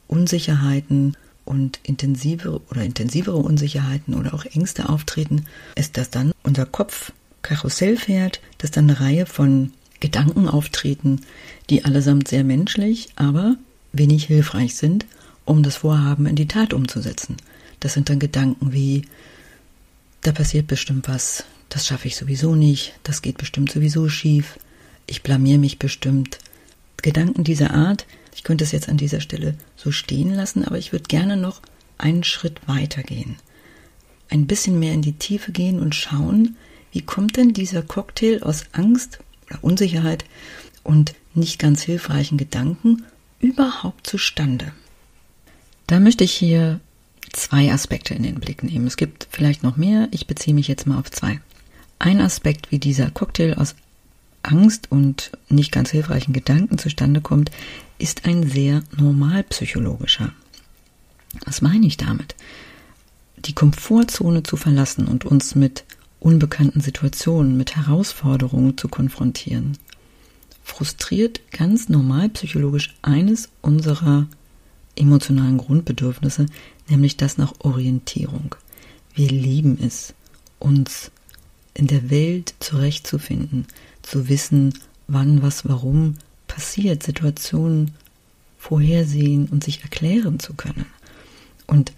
Unsicherheiten 0.09 1.15
und 1.45 1.79
intensivere 1.83 2.59
oder 2.69 2.83
intensivere 2.83 3.37
Unsicherheiten 3.37 4.13
oder 4.13 4.33
auch 4.33 4.43
Ängste 4.43 4.89
auftreten, 4.89 5.45
ist, 5.75 5.95
dass 5.95 6.09
dann 6.09 6.33
unser 6.43 6.65
Kopf 6.65 7.13
Karussell 7.43 7.95
fährt, 7.95 8.41
dass 8.57 8.71
dann 8.71 8.89
eine 8.89 8.99
Reihe 8.99 9.25
von 9.25 9.71
Gedanken 10.01 10.49
auftreten, 10.49 11.21
die 11.69 11.85
allesamt 11.85 12.27
sehr 12.27 12.43
menschlich, 12.43 13.07
aber 13.15 13.55
wenig 13.93 14.25
hilfreich 14.25 14.75
sind, 14.75 15.05
um 15.45 15.63
das 15.63 15.77
Vorhaben 15.77 16.25
in 16.25 16.35
die 16.35 16.49
Tat 16.49 16.73
umzusetzen. 16.73 17.37
Das 17.79 17.93
sind 17.93 18.09
dann 18.09 18.19
Gedanken 18.19 18.73
wie, 18.73 19.03
da 20.21 20.31
passiert 20.31 20.67
bestimmt 20.67 21.07
was, 21.07 21.45
das 21.69 21.87
schaffe 21.87 22.07
ich 22.07 22.15
sowieso 22.15 22.55
nicht, 22.55 22.93
das 23.03 23.21
geht 23.21 23.37
bestimmt 23.37 23.71
sowieso 23.71 24.09
schief, 24.09 24.57
ich 25.05 25.23
blamier 25.23 25.57
mich 25.57 25.79
bestimmt. 25.79 26.39
Gedanken 26.97 27.43
dieser 27.43 27.71
Art, 27.71 28.05
ich 28.35 28.43
könnte 28.43 28.63
es 28.63 28.71
jetzt 28.71 28.89
an 28.89 28.97
dieser 28.97 29.21
Stelle 29.21 29.55
so 29.75 29.91
stehen 29.91 30.33
lassen, 30.33 30.65
aber 30.65 30.77
ich 30.77 30.91
würde 30.91 31.05
gerne 31.07 31.37
noch 31.37 31.61
einen 31.97 32.23
Schritt 32.23 32.67
weiter 32.67 33.03
gehen. 33.03 33.37
Ein 34.29 34.47
bisschen 34.47 34.79
mehr 34.79 34.93
in 34.93 35.01
die 35.01 35.13
Tiefe 35.13 35.51
gehen 35.51 35.79
und 35.79 35.95
schauen, 35.95 36.57
wie 36.91 37.01
kommt 37.01 37.37
denn 37.37 37.53
dieser 37.53 37.81
Cocktail 37.81 38.41
aus 38.43 38.65
Angst 38.73 39.19
oder 39.45 39.63
Unsicherheit 39.63 40.25
und 40.83 41.13
nicht 41.33 41.59
ganz 41.59 41.81
hilfreichen 41.83 42.37
Gedanken 42.37 43.03
überhaupt 43.39 44.07
zustande? 44.07 44.73
Da 45.85 45.99
möchte 45.99 46.23
ich 46.23 46.33
hier 46.33 46.79
zwei 47.33 47.71
Aspekte 47.71 48.13
in 48.13 48.23
den 48.23 48.39
Blick 48.39 48.63
nehmen. 48.63 48.87
Es 48.87 48.97
gibt 48.97 49.27
vielleicht 49.29 49.63
noch 49.63 49.77
mehr, 49.77 50.07
ich 50.11 50.27
beziehe 50.27 50.53
mich 50.53 50.67
jetzt 50.67 50.87
mal 50.87 50.99
auf 50.99 51.11
zwei. 51.11 51.39
Ein 51.99 52.21
Aspekt, 52.21 52.71
wie 52.71 52.79
dieser 52.79 53.09
Cocktail 53.11 53.55
aus 53.57 53.75
Angst 54.43 54.91
und 54.91 55.31
nicht 55.49 55.71
ganz 55.71 55.91
hilfreichen 55.91 56.33
Gedanken 56.33 56.77
zustande 56.77 57.21
kommt, 57.21 57.51
ist 57.97 58.25
ein 58.25 58.47
sehr 58.47 58.83
normalpsychologischer. 58.95 60.31
Was 61.45 61.61
meine 61.61 61.85
ich 61.85 61.97
damit? 61.97 62.35
Die 63.37 63.53
Komfortzone 63.53 64.43
zu 64.43 64.57
verlassen 64.57 65.07
und 65.07 65.25
uns 65.25 65.55
mit 65.55 65.83
unbekannten 66.19 66.81
Situationen, 66.81 67.57
mit 67.57 67.75
Herausforderungen 67.75 68.77
zu 68.77 68.87
konfrontieren, 68.87 69.77
frustriert 70.63 71.41
ganz 71.51 71.89
normal 71.89 72.29
psychologisch 72.29 72.95
eines 73.01 73.49
unserer 73.61 74.27
emotionalen 74.97 75.57
Grundbedürfnisse, 75.57 76.47
nämlich 76.89 77.17
das 77.17 77.37
nach 77.37 77.53
Orientierung. 77.59 78.55
Wir 79.13 79.29
lieben 79.29 79.77
es, 79.81 80.13
uns 80.59 81.11
in 81.73 81.87
der 81.87 82.09
Welt 82.09 82.55
zurechtzufinden, 82.59 83.67
zu 84.01 84.29
wissen, 84.29 84.73
wann, 85.07 85.41
was, 85.41 85.67
warum 85.67 86.15
passiert, 86.47 87.03
Situationen 87.03 87.91
vorhersehen 88.57 89.47
und 89.47 89.63
sich 89.63 89.83
erklären 89.83 90.39
zu 90.39 90.53
können. 90.53 90.85
Und 91.67 91.93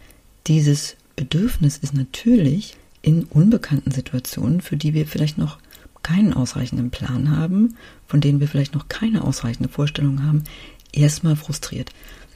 dieses 0.47 0.95
Bedürfnis 1.15 1.77
ist 1.77 1.93
natürlich 1.93 2.75
in 3.01 3.23
unbekannten 3.23 3.91
Situationen, 3.91 4.61
für 4.61 4.77
die 4.77 4.93
wir 4.93 5.07
vielleicht 5.07 5.37
noch 5.37 5.59
keinen 6.03 6.33
ausreichenden 6.33 6.91
Plan 6.91 7.35
haben, 7.35 7.75
von 8.07 8.21
denen 8.21 8.39
wir 8.39 8.47
vielleicht 8.47 8.73
noch 8.73 8.87
keine 8.87 9.23
ausreichende 9.23 9.69
Vorstellung 9.69 10.23
haben, 10.23 10.43
erstmal 10.91 11.35
frustriert. 11.35 11.91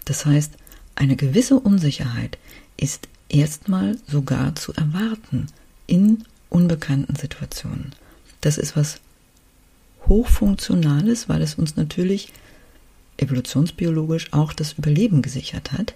Das 0.06 0.26
heißt, 0.26 0.54
eine 0.96 1.16
gewisse 1.16 1.60
Unsicherheit 1.60 2.38
ist 2.78 3.08
erstmal 3.30 3.98
sogar 4.08 4.56
zu 4.56 4.74
erwarten 4.74 5.48
in 5.88 6.24
unbekannten 6.50 7.16
Situationen. 7.16 7.94
Das 8.42 8.58
ist 8.58 8.76
was 8.76 9.00
Hochfunktionales, 10.08 11.30
weil 11.30 11.42
es 11.42 11.56
uns 11.56 11.76
natürlich 11.76 12.32
evolutionsbiologisch 13.18 14.34
auch 14.34 14.54
das 14.54 14.74
Überleben 14.74 15.22
gesichert 15.22 15.72
hat. 15.72 15.96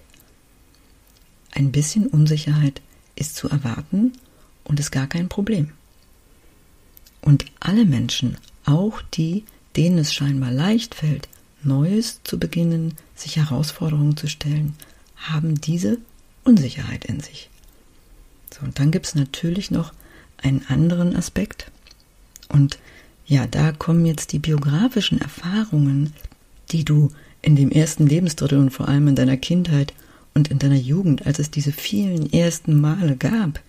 Ein 1.52 1.72
bisschen 1.72 2.06
Unsicherheit 2.06 2.80
ist 3.16 3.36
zu 3.36 3.48
erwarten 3.48 4.12
und 4.64 4.80
ist 4.80 4.90
gar 4.90 5.06
kein 5.06 5.28
Problem. 5.28 5.72
Und 7.20 7.44
alle 7.60 7.84
Menschen, 7.84 8.38
auch 8.64 9.02
die, 9.14 9.44
denen 9.76 9.98
es 9.98 10.14
scheinbar 10.14 10.52
leicht 10.52 10.94
fällt, 10.94 11.28
Neues 11.68 12.20
zu 12.24 12.38
beginnen, 12.38 12.94
sich 13.14 13.36
Herausforderungen 13.36 14.16
zu 14.16 14.26
stellen, 14.26 14.74
haben 15.16 15.60
diese 15.60 15.98
Unsicherheit 16.44 17.04
in 17.04 17.20
sich. 17.20 17.48
So, 18.52 18.64
und 18.64 18.78
dann 18.78 18.90
gibt 18.90 19.06
es 19.06 19.14
natürlich 19.14 19.70
noch 19.70 19.92
einen 20.38 20.64
anderen 20.68 21.14
Aspekt. 21.14 21.70
Und 22.48 22.78
ja, 23.26 23.46
da 23.46 23.72
kommen 23.72 24.06
jetzt 24.06 24.32
die 24.32 24.38
biografischen 24.38 25.20
Erfahrungen, 25.20 26.14
die 26.70 26.84
du 26.84 27.10
in 27.42 27.56
dem 27.56 27.70
ersten 27.70 28.06
Lebensdrittel 28.06 28.58
und 28.58 28.70
vor 28.70 28.88
allem 28.88 29.08
in 29.08 29.16
deiner 29.16 29.36
Kindheit 29.36 29.92
und 30.34 30.48
in 30.48 30.58
deiner 30.58 30.76
Jugend, 30.76 31.26
als 31.26 31.38
es 31.38 31.50
diese 31.50 31.72
vielen 31.72 32.32
ersten 32.32 32.80
Male 32.80 33.16
gab, 33.16 33.60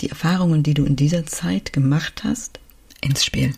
die 0.00 0.10
Erfahrungen, 0.10 0.62
die 0.62 0.74
du 0.74 0.84
in 0.84 0.96
dieser 0.96 1.26
Zeit 1.26 1.72
gemacht 1.72 2.22
hast, 2.24 2.60
ins 3.00 3.24
Spiel. 3.24 3.52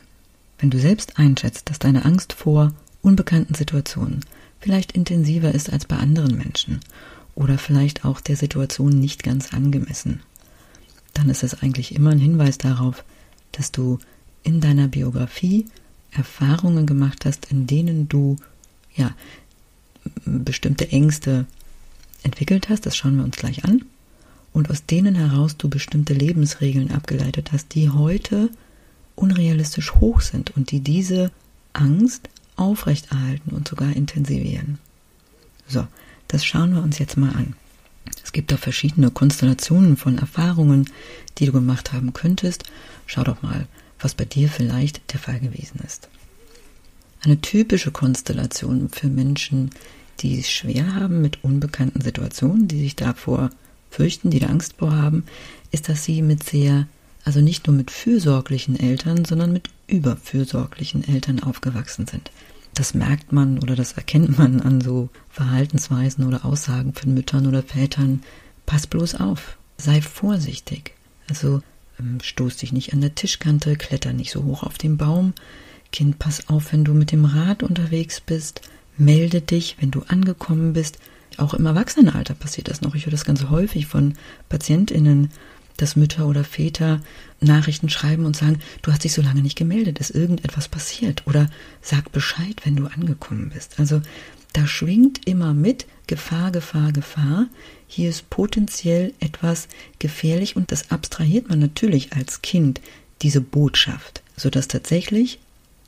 Wenn 0.59 0.71
du 0.71 0.79
selbst 0.79 1.19
einschätzt, 1.19 1.69
dass 1.71 1.79
deine 1.79 2.05
Angst 2.05 2.33
vor 2.33 2.73
unbekannten 3.03 3.55
Situationen 3.55 4.21
vielleicht 4.61 4.93
intensiver 4.93 5.53
ist 5.55 5.73
als 5.73 5.87
bei 5.87 5.97
anderen 5.97 6.37
Menschen 6.37 6.81
oder 7.35 7.59
vielleicht 7.59 8.05
auch 8.05 8.21
der 8.21 8.37
Situation 8.37 8.91
nicht 8.99 9.23
ganz 9.23 9.55
angemessen, 9.55 10.21
dann 11.15 11.31
ist 11.31 11.43
es 11.43 11.63
eigentlich 11.63 11.95
immer 11.95 12.11
ein 12.11 12.19
Hinweis 12.19 12.59
darauf, 12.59 13.05
dass 13.53 13.73
du 13.73 13.99
in 14.43 14.61
deiner 14.61 14.89
Biografie 14.89 15.67
Erfahrungen 16.13 16.87
gemacht 16.87 17.25
hast, 17.25 17.51
in 17.51 17.67
denen 17.67 18.09
du 18.09 18.37
ja 18.95 19.15
bestimmte 20.25 20.91
Ängste 20.91 21.47
entwickelt 22.23 22.69
hast, 22.69 22.87
das 22.87 22.97
schauen 22.97 23.17
wir 23.17 23.25
uns 23.25 23.37
gleich 23.37 23.65
an, 23.65 23.85
und 24.53 24.71
aus 24.71 24.85
denen 24.85 25.15
heraus 25.15 25.57
du 25.57 25.69
bestimmte 25.69 26.13
Lebensregeln 26.13 26.91
abgeleitet 26.91 27.53
hast, 27.53 27.75
die 27.75 27.91
heute 27.91 28.51
unrealistisch 29.15 29.95
hoch 29.95 30.21
sind 30.21 30.57
und 30.57 30.71
die 30.71 30.81
diese 30.81 31.31
Angst 31.73 32.29
aufrechterhalten 32.61 33.51
und 33.51 33.69
sogar 33.69 33.95
intensivieren. 33.95 34.79
So, 35.67 35.87
das 36.29 36.45
schauen 36.45 36.75
wir 36.75 36.83
uns 36.83 36.99
jetzt 36.99 37.17
mal 37.17 37.31
an. 37.31 37.55
Es 38.23 38.33
gibt 38.33 38.53
da 38.53 38.57
verschiedene 38.57 39.11
Konstellationen 39.11 39.97
von 39.97 40.19
Erfahrungen, 40.19 40.89
die 41.39 41.47
du 41.47 41.53
gemacht 41.53 41.93
haben 41.93 42.13
könntest. 42.13 42.65
Schau 43.07 43.25
doch 43.25 43.43
mal, 43.43 43.67
was 43.99 44.15
bei 44.15 44.25
dir 44.25 44.49
vielleicht 44.49 45.13
der 45.13 45.21
Fall 45.21 45.41
gewesen 45.41 45.81
ist. 45.87 46.09
Eine 47.23 47.41
typische 47.41 47.91
Konstellation 47.91 48.89
für 48.89 49.09
Menschen, 49.09 49.71
die 50.21 50.39
es 50.39 50.51
schwer 50.51 50.95
haben 50.95 51.21
mit 51.21 51.45
unbekannten 51.45 52.01
Situationen, 52.01 52.69
die 52.69 52.81
sich 52.81 52.97
davor 52.97 53.51
fürchten, 53.91 54.31
die 54.31 54.39
da 54.39 54.47
Angst 54.47 54.75
vor 54.79 54.93
haben, 54.95 55.25
ist, 55.71 55.89
dass 55.89 56.05
sie 56.05 56.23
mit 56.23 56.43
sehr, 56.45 56.87
also 57.25 57.41
nicht 57.41 57.67
nur 57.67 57.77
mit 57.77 57.91
fürsorglichen 57.91 58.79
Eltern, 58.79 59.25
sondern 59.25 59.53
mit 59.53 59.69
überfürsorglichen 59.87 61.07
Eltern 61.07 61.41
aufgewachsen 61.41 62.07
sind. 62.07 62.31
Das 62.75 62.95
merkt 62.95 63.33
man 63.33 63.59
oder 63.59 63.77
das 63.77 63.93
erkennt 63.93 64.39
man 64.39 64.61
an 64.61 64.81
so 64.81 65.09
Verhaltensweisen 65.29 66.27
oder 66.27 66.45
Aussagen 66.45 66.95
von 66.95 67.13
Müttern 67.13 67.47
oder 67.47 67.63
Vätern. 67.63 68.23
Pass 68.65 68.87
bloß 68.87 69.17
auf, 69.17 69.57
sei 69.77 70.01
vorsichtig. 70.01 70.95
Also 71.29 71.63
ähm, 71.99 72.19
stoß 72.23 72.59
dich 72.59 72.73
nicht 72.73 72.93
an 72.93 73.01
der 73.01 73.15
Tischkante, 73.15 73.77
kletter 73.77 74.13
nicht 74.13 74.31
so 74.31 74.45
hoch 74.45 74.63
auf 74.63 74.79
den 74.79 74.97
Baum. 74.97 75.35
Kind, 75.93 76.19
pass 76.19 76.49
auf, 76.49 76.73
wenn 76.73 76.85
du 76.85 76.95
mit 76.95 77.13
dem 77.13 77.25
Rad 77.25 77.63
unterwegs 77.63 78.21
bist. 78.21 78.63
Melde 78.97 79.41
dich, 79.41 79.77
wenn 79.81 79.91
du 79.91 80.03
angekommen 80.07 80.73
bist. 80.73 80.99
Auch 81.37 81.55
im 81.55 81.67
Erwachsenenalter 81.67 82.35
passiert 82.35 82.69
das 82.69 82.81
noch. 82.81 82.95
Ich 82.95 83.07
höre 83.07 83.13
das 83.13 83.25
ganz 83.25 83.45
häufig 83.49 83.87
von 83.87 84.15
PatientInnen, 84.49 85.31
dass 85.81 85.97
Mütter 85.97 86.27
oder 86.27 86.45
Väter 86.45 87.01
Nachrichten 87.41 87.89
schreiben 87.89 88.27
und 88.27 88.37
sagen, 88.37 88.61
du 88.83 88.93
hast 88.93 89.05
dich 89.05 89.13
so 89.13 89.23
lange 89.23 89.43
nicht 89.43 89.57
gemeldet, 89.57 89.99
ist 89.99 90.11
irgendetwas 90.11 90.69
passiert 90.69 91.27
oder 91.27 91.49
sag 91.81 92.13
Bescheid, 92.13 92.57
wenn 92.65 92.77
du 92.77 92.87
angekommen 92.87 93.51
bist. 93.55 93.79
Also 93.79 94.03
da 94.53 94.67
schwingt 94.67 95.27
immer 95.27 95.55
mit 95.55 95.87
Gefahr, 96.07 96.51
Gefahr, 96.51 96.93
Gefahr. 96.93 97.47
Hier 97.87 98.11
ist 98.11 98.31
potenziell 98.31 99.15
etwas 99.21 99.69
gefährlich 99.99 100.57
und 100.57 100.73
das 100.73 100.91
abstrahiert 100.91 101.49
man 101.49 101.61
natürlich 101.61 102.13
als 102.13 102.43
Kind, 102.43 102.81
diese 103.23 103.41
Botschaft, 103.41 104.23
sodass 104.37 104.69
tatsächlich 104.69 105.39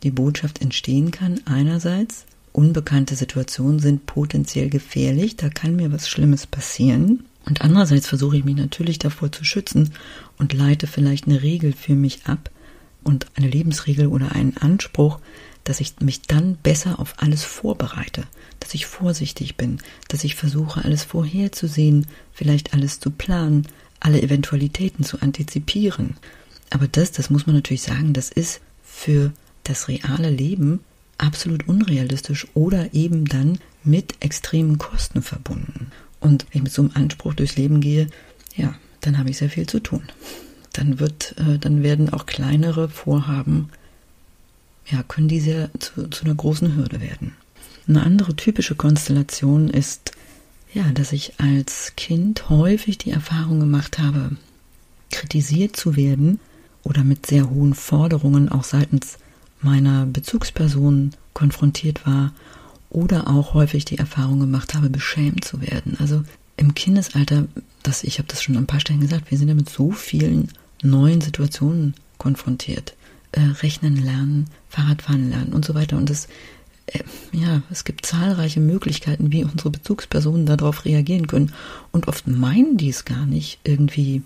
die 0.03 0.11
Botschaft 0.11 0.61
entstehen 0.61 1.11
kann, 1.11 1.41
einerseits, 1.45 2.25
unbekannte 2.53 3.17
Situationen 3.17 3.79
sind 3.79 4.07
potenziell 4.07 4.69
gefährlich, 4.69 5.37
da 5.37 5.49
kann 5.49 5.77
mir 5.77 5.93
was 5.93 6.09
Schlimmes 6.09 6.47
passieren. 6.47 7.25
Und 7.45 7.63
andererseits 7.63 8.07
versuche 8.07 8.37
ich 8.37 8.45
mich 8.45 8.57
natürlich 8.57 8.99
davor 8.99 9.33
zu 9.33 9.45
schützen 9.45 9.93
und 10.39 10.53
leite 10.53 10.87
vielleicht 10.87 11.27
eine 11.27 11.43
Regel 11.43 11.73
für 11.73 11.95
mich 11.95 12.27
ab 12.27 12.51
und 13.03 13.27
eine 13.35 13.49
Lebensregel 13.49 14.07
oder 14.07 14.33
einen 14.33 14.57
Anspruch, 14.57 15.19
dass 15.65 15.81
ich 15.81 16.01
mich 16.01 16.23
dann 16.23 16.57
besser 16.57 16.99
auf 16.99 17.15
alles 17.19 17.45
vorbereite, 17.45 18.25
dass 18.61 18.75
ich 18.75 18.87
vorsichtig 18.87 19.57
bin, 19.57 19.79
dass 20.09 20.25
ich 20.25 20.35
versuche, 20.35 20.85
alles 20.85 21.05
vorherzusehen, 21.05 22.07
vielleicht 22.33 22.75
alles 22.75 23.01
zu 23.01 23.11
planen, 23.11 23.67
alle 24.01 24.23
Eventualitäten 24.23 25.05
zu 25.05 25.21
antizipieren. 25.21 26.17
Aber 26.71 26.89
das, 26.89 27.13
das 27.13 27.31
muss 27.31 27.47
man 27.47 27.55
natürlich 27.55 27.83
sagen, 27.83 28.13
das 28.13 28.31
ist 28.31 28.61
für 28.83 29.33
das 29.65 29.89
reale 29.89 30.31
Leben 30.31 30.81
absolut 31.19 31.69
unrealistisch 31.69 32.47
oder 32.55 32.93
eben 32.95 33.27
dann 33.27 33.59
mit 33.85 34.17
extremen 34.21 34.79
Kosten 34.79 35.23
verbunden. 35.23 35.93
Und 36.23 36.47
wenn 36.51 36.59
ich 36.59 36.63
mit 36.63 36.73
so 36.73 36.83
einem 36.83 36.93
Anspruch 36.95 37.35
durchs 37.35 37.57
Leben 37.57 37.81
gehe, 37.81 38.07
ja, 38.57 38.75
dann 39.01 39.19
habe 39.19 39.31
ich 39.31 39.39
sehr 39.39 39.51
viel 39.51 39.67
zu 39.67 39.81
tun. 39.81 40.03
Dann 40.73 41.01
wird, 41.01 41.35
äh, 41.39 41.59
dann 41.59 41.83
werden 41.83 42.11
auch 42.11 42.27
kleinere 42.27 42.89
Vorhaben, 42.89 43.71
ja, 44.87 45.03
können 45.03 45.29
diese 45.29 45.71
zu, 45.79 46.09
zu 46.09 46.25
einer 46.25 46.35
großen 46.35 46.77
Hürde 46.77 47.01
werden. 47.01 47.35
Eine 47.89 48.05
andere 48.05 48.37
typische 48.37 48.77
Konstellation 48.77 49.69
ist, 49.69 50.13
ja, 50.73 50.85
dass 50.93 51.13
ich 51.13 51.41
als 51.41 51.95
Kind 51.97 52.49
häufig 52.49 52.99
die 52.99 53.11
Erfahrung 53.11 53.59
gemacht 53.59 53.99
habe, 53.99 54.37
kritisiert 55.11 55.77
zu 55.77 55.97
werden 55.97 56.39
oder 56.85 57.03
mit 57.03 57.27
sehr 57.27 57.51
hohen 57.51 57.75
Forderungen 57.75 58.49
auch 58.49 58.65
seitens 58.65 59.19
meiner 59.61 60.07
Bezugsperson 60.07 61.11
konfrontiert 61.35 62.07
war 62.07 62.33
oder 62.93 63.29
auch 63.29 63.55
häufig 63.55 63.85
die 63.85 63.99
Erfahrung 63.99 64.41
gemacht 64.41 64.75
habe, 64.75 64.91
beschämt 64.91 65.45
zu 65.45 65.63
werden. 65.63 65.97
Also 65.99 66.23
im 66.57 66.75
Kindesalter, 66.75 67.49
das, 67.83 68.05
ich 68.05 68.19
habe 68.19 68.29
das 68.29 68.43
schon 68.43 68.57
an 68.57 68.65
ein 68.65 68.67
paar 68.67 68.81
Stellen 68.81 69.01
gesagt, 69.01 69.31
wir 69.31 69.39
sind 69.39 69.49
ja 69.49 69.55
mit 69.55 69.71
so 69.71 69.91
vielen 69.91 70.49
neuen 70.83 71.21
Situationen 71.23 71.95
konfrontiert. 72.19 72.95
Äh, 73.33 73.41
Rechnen 73.63 73.97
lernen, 73.97 74.47
Fahrradfahren 74.69 75.31
lernen 75.31 75.55
und 75.55 75.65
so 75.65 75.75
weiter. 75.75 75.97
Und 75.97 76.11
das 76.11 76.29
äh, 76.87 77.01
ja, 77.33 77.63
es 77.71 77.85
gibt 77.85 78.05
zahlreiche 78.05 78.61
Möglichkeiten, 78.61 79.33
wie 79.33 79.45
unsere 79.45 79.71
Bezugspersonen 79.71 80.45
darauf 80.45 80.85
reagieren 80.85 81.27
können. 81.27 81.53
Und 81.93 82.09
oft 82.09 82.27
meinen 82.27 82.77
die 82.77 82.91
es 82.91 83.05
gar 83.05 83.25
nicht 83.25 83.61
irgendwie 83.65 84.23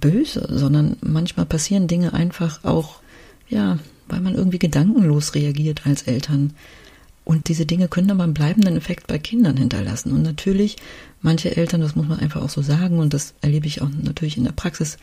böse, 0.00 0.46
sondern 0.50 0.96
manchmal 1.00 1.46
passieren 1.46 1.86
Dinge 1.86 2.12
einfach 2.12 2.64
auch, 2.64 3.00
ja, 3.48 3.78
weil 4.08 4.20
man 4.20 4.34
irgendwie 4.34 4.58
gedankenlos 4.58 5.34
reagiert 5.34 5.86
als 5.86 6.02
Eltern. 6.02 6.54
Und 7.26 7.48
diese 7.48 7.66
Dinge 7.66 7.88
können 7.88 8.12
aber 8.12 8.22
einen 8.22 8.34
bleibenden 8.34 8.76
Effekt 8.76 9.08
bei 9.08 9.18
Kindern 9.18 9.56
hinterlassen. 9.56 10.12
Und 10.12 10.22
natürlich, 10.22 10.76
manche 11.22 11.56
Eltern, 11.56 11.80
das 11.80 11.96
muss 11.96 12.06
man 12.06 12.20
einfach 12.20 12.40
auch 12.40 12.48
so 12.48 12.62
sagen, 12.62 13.00
und 13.00 13.12
das 13.12 13.34
erlebe 13.40 13.66
ich 13.66 13.82
auch 13.82 13.88
natürlich 13.88 14.36
in 14.36 14.44
der 14.44 14.52
Praxis 14.52 14.96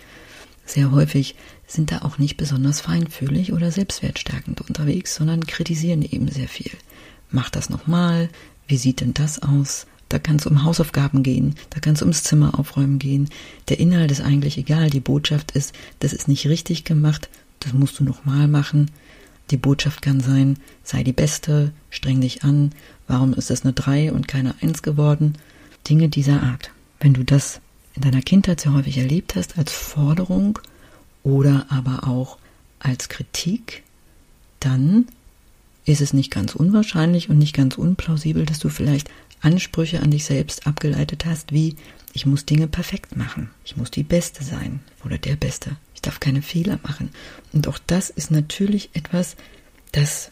sehr 0.66 0.92
häufig, 0.92 1.36
sind 1.68 1.92
da 1.92 2.04
auch 2.04 2.20
nicht 2.20 2.38
besonders 2.38 2.80
feinfühlig 2.80 3.52
oder 3.52 3.72
selbstwertstärkend 3.72 4.62
unterwegs, 4.62 5.16
sondern 5.16 5.46
kritisieren 5.46 6.02
eben 6.02 6.30
sehr 6.30 6.48
viel. 6.48 6.72
Mach 7.30 7.50
das 7.50 7.70
nochmal, 7.70 8.30
wie 8.68 8.78
sieht 8.78 9.02
denn 9.02 9.14
das 9.14 9.44
aus? 9.44 9.86
Da 10.08 10.18
kann 10.18 10.38
es 10.38 10.46
um 10.46 10.64
Hausaufgaben 10.64 11.24
gehen, 11.24 11.56
da 11.72 11.82
kann 11.82 11.96
es 11.96 12.02
ums 12.02 12.24
Zimmer 12.24 12.58
aufräumen 12.58 13.00
gehen. 13.00 13.28
Der 13.68 13.82
Inhalt 13.82 14.12
ist 14.12 14.22
eigentlich 14.22 14.58
egal, 14.58 14.90
die 14.90 15.02
Botschaft 15.02 15.52
ist, 15.52 15.76
das 16.00 16.14
ist 16.14 16.30
nicht 16.30 16.48
richtig 16.48 16.86
gemacht, 16.86 17.28
das 17.60 17.74
musst 17.74 18.00
du 18.00 18.06
nochmal 18.06 18.48
machen. 18.48 18.92
Die 19.52 19.58
Botschaft 19.58 20.02
kann 20.02 20.20
sein, 20.20 20.58
sei 20.84 21.04
die 21.04 21.14
Beste, 21.14 21.72
streng 21.90 22.22
dich 22.22 22.44
an, 22.44 22.72
warum 23.08 23.34
ist 23.34 23.52
es 23.52 23.64
eine 23.64 23.74
3 23.74 24.12
und 24.12 24.28
keine 24.28 24.56
1 24.62 24.82
geworden? 24.82 25.38
Dinge 25.88 26.10
dieser 26.10 26.42
Art. 26.42 26.72
Wenn 27.00 27.14
du 27.14 27.24
das 27.24 27.60
in 27.96 28.02
deiner 28.02 28.22
Kindheit 28.22 28.62
sehr 28.62 28.74
häufig 28.74 28.98
erlebt 28.98 29.36
hast 29.36 29.58
als 29.58 29.72
Forderung 29.72 30.60
oder 31.24 31.66
aber 31.70 32.08
auch 32.08 32.38
als 32.80 33.10
Kritik, 33.10 33.84
dann 34.60 35.08
ist 35.86 36.02
es 36.02 36.14
nicht 36.14 36.32
ganz 36.32 36.56
unwahrscheinlich 36.56 37.30
und 37.30 37.38
nicht 37.38 37.54
ganz 37.54 37.78
unplausibel, 37.78 38.46
dass 38.46 38.60
du 38.60 38.70
vielleicht 38.70 39.10
Ansprüche 39.42 40.02
an 40.02 40.12
dich 40.12 40.24
selbst 40.24 40.66
abgeleitet 40.66 41.26
hast, 41.26 41.52
wie 41.52 41.76
ich 42.14 42.26
muss 42.26 42.46
Dinge 42.46 42.68
perfekt 42.68 43.16
machen, 43.18 43.50
ich 43.66 43.76
muss 43.76 43.92
die 43.92 44.04
Beste 44.04 44.44
sein 44.44 44.80
oder 45.04 45.18
der 45.18 45.36
Beste 45.36 45.76
darf 46.04 46.20
keine 46.20 46.42
Fehler 46.42 46.80
machen. 46.84 47.10
Und 47.52 47.68
auch 47.68 47.80
das 47.88 48.10
ist 48.10 48.30
natürlich 48.30 48.92
etwas, 48.94 49.36
das 49.92 50.30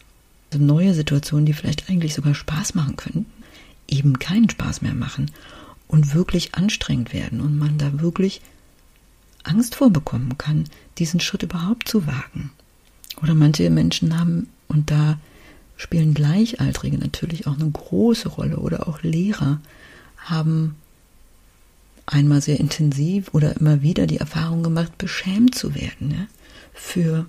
neue 0.56 0.94
Situationen, 0.94 1.46
die 1.46 1.54
vielleicht 1.54 1.90
eigentlich 1.90 2.14
sogar 2.14 2.34
Spaß 2.34 2.74
machen 2.74 2.96
können, 2.96 3.26
eben 3.88 4.18
keinen 4.18 4.48
Spaß 4.48 4.82
mehr 4.82 4.94
machen 4.94 5.30
und 5.88 6.14
wirklich 6.14 6.54
anstrengend 6.54 7.12
werden 7.12 7.40
und 7.40 7.58
man 7.58 7.78
da 7.78 8.00
wirklich 8.00 8.40
Angst 9.42 9.74
vorbekommen 9.74 10.38
kann, 10.38 10.64
diesen 10.98 11.20
Schritt 11.20 11.42
überhaupt 11.42 11.88
zu 11.88 12.06
wagen. 12.06 12.52
Oder 13.22 13.34
manche 13.34 13.68
Menschen 13.70 14.18
haben, 14.18 14.48
und 14.68 14.90
da 14.90 15.18
spielen 15.76 16.14
Gleichaltrige 16.14 16.98
natürlich 16.98 17.46
auch 17.46 17.58
eine 17.58 17.70
große 17.70 18.28
Rolle, 18.28 18.58
oder 18.58 18.88
auch 18.88 19.02
Lehrer 19.02 19.60
haben 20.16 20.76
einmal 22.06 22.40
sehr 22.40 22.60
intensiv 22.60 23.32
oder 23.32 23.56
immer 23.56 23.82
wieder 23.82 24.06
die 24.06 24.18
Erfahrung 24.18 24.62
gemacht, 24.62 24.98
beschämt 24.98 25.54
zu 25.54 25.74
werden 25.74 26.10
ja, 26.10 26.26
für 26.72 27.26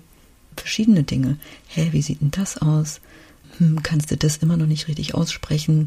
verschiedene 0.56 1.02
Dinge. 1.02 1.38
Hä, 1.68 1.88
wie 1.92 2.02
sieht 2.02 2.20
denn 2.20 2.30
das 2.30 2.58
aus? 2.58 3.00
Hm, 3.58 3.82
kannst 3.82 4.10
du 4.10 4.16
das 4.16 4.38
immer 4.38 4.56
noch 4.56 4.66
nicht 4.66 4.88
richtig 4.88 5.14
aussprechen? 5.14 5.86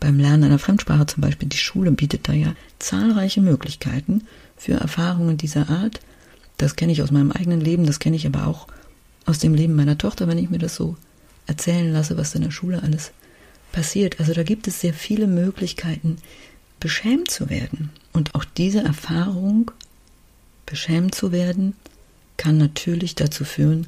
Beim 0.00 0.18
Lernen 0.18 0.44
einer 0.44 0.58
Fremdsprache 0.58 1.06
zum 1.06 1.20
Beispiel, 1.20 1.48
die 1.48 1.56
Schule 1.56 1.90
bietet 1.92 2.28
da 2.28 2.32
ja 2.32 2.54
zahlreiche 2.78 3.40
Möglichkeiten 3.40 4.24
für 4.56 4.74
Erfahrungen 4.74 5.36
dieser 5.36 5.70
Art. 5.70 6.00
Das 6.58 6.76
kenne 6.76 6.92
ich 6.92 7.02
aus 7.02 7.10
meinem 7.10 7.32
eigenen 7.32 7.60
Leben, 7.60 7.86
das 7.86 7.98
kenne 7.98 8.16
ich 8.16 8.26
aber 8.26 8.46
auch 8.46 8.66
aus 9.26 9.38
dem 9.38 9.54
Leben 9.54 9.74
meiner 9.74 9.98
Tochter, 9.98 10.28
wenn 10.28 10.38
ich 10.38 10.50
mir 10.50 10.58
das 10.58 10.74
so 10.74 10.96
erzählen 11.46 11.92
lasse, 11.92 12.16
was 12.16 12.34
in 12.34 12.42
der 12.42 12.50
Schule 12.50 12.82
alles 12.82 13.12
passiert. 13.72 14.20
Also 14.20 14.32
da 14.32 14.42
gibt 14.42 14.66
es 14.66 14.80
sehr 14.80 14.94
viele 14.94 15.26
Möglichkeiten, 15.26 16.18
beschämt 16.80 17.30
zu 17.30 17.48
werden. 17.48 17.90
Und 18.14 18.34
auch 18.34 18.44
diese 18.44 18.80
Erfahrung, 18.82 19.70
beschämt 20.66 21.14
zu 21.14 21.32
werden, 21.32 21.74
kann 22.38 22.56
natürlich 22.56 23.14
dazu 23.14 23.44
führen, 23.44 23.86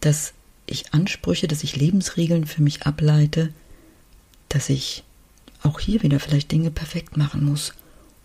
dass 0.00 0.34
ich 0.66 0.92
Ansprüche, 0.92 1.48
dass 1.48 1.64
ich 1.64 1.76
Lebensregeln 1.76 2.46
für 2.46 2.62
mich 2.62 2.82
ableite, 2.82 3.52
dass 4.48 4.68
ich 4.68 5.04
auch 5.62 5.80
hier 5.80 6.02
wieder 6.02 6.20
vielleicht 6.20 6.50
Dinge 6.52 6.70
perfekt 6.70 7.16
machen 7.16 7.44
muss 7.44 7.72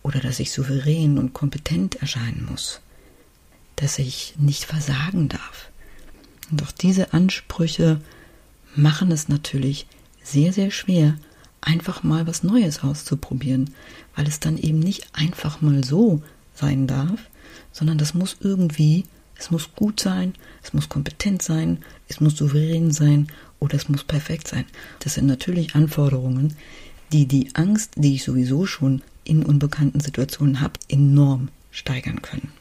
oder 0.04 0.20
dass 0.20 0.40
ich 0.40 0.52
souverän 0.52 1.18
und 1.18 1.34
kompetent 1.34 1.96
erscheinen 1.96 2.48
muss, 2.50 2.82
dass 3.76 4.00
ich 4.00 4.34
nicht 4.38 4.66
versagen 4.66 5.30
darf. 5.30 5.70
Und 6.52 6.64
auch 6.64 6.72
diese 6.72 7.14
Ansprüche 7.14 8.02
machen 8.76 9.12
es 9.12 9.30
natürlich 9.30 9.86
sehr, 10.24 10.54
sehr 10.54 10.72
schwer, 10.72 11.16
einfach 11.66 12.04
mal 12.04 12.28
was 12.28 12.44
Neues 12.44 12.84
auszuprobieren, 12.84 13.72
weil 14.16 14.28
es 14.28 14.40
dann 14.40 14.58
eben 14.58 14.80
nicht 14.80 15.08
einfach 15.14 15.62
mal 15.62 15.84
so 15.84 16.22
sein 16.54 16.88
darf, 16.88 17.20
sondern 17.72 17.98
das 17.98 18.14
muss 18.14 18.38
irgendwie, 18.40 19.06
es 19.38 19.52
muss 19.52 19.76
gut 19.76 20.00
sein, 20.00 20.34
es 20.64 20.74
muss 20.74 20.88
kompetent 20.88 21.42
sein, 21.42 21.80
es 22.08 22.22
muss 22.22 22.38
souverän 22.38 22.92
sein 22.92 23.28
oder 23.60 23.76
es 23.76 23.90
muss 23.90 24.04
perfekt 24.04 24.48
sein. 24.48 24.66
Das 25.00 25.16
sind 25.16 25.26
natürlich 25.26 25.76
Anforderungen, 25.76 26.56
die 27.12 27.26
die 27.26 27.50
Angst, 27.56 27.92
die 27.96 28.16
ich 28.16 28.24
sowieso 28.24 28.66
schon 28.66 29.02
in 29.24 29.44
unbekannten 29.44 30.00
Situationen 30.00 30.62
habe, 30.62 30.80
enorm 30.88 31.50
steigern 31.72 32.22
können. 32.22 32.52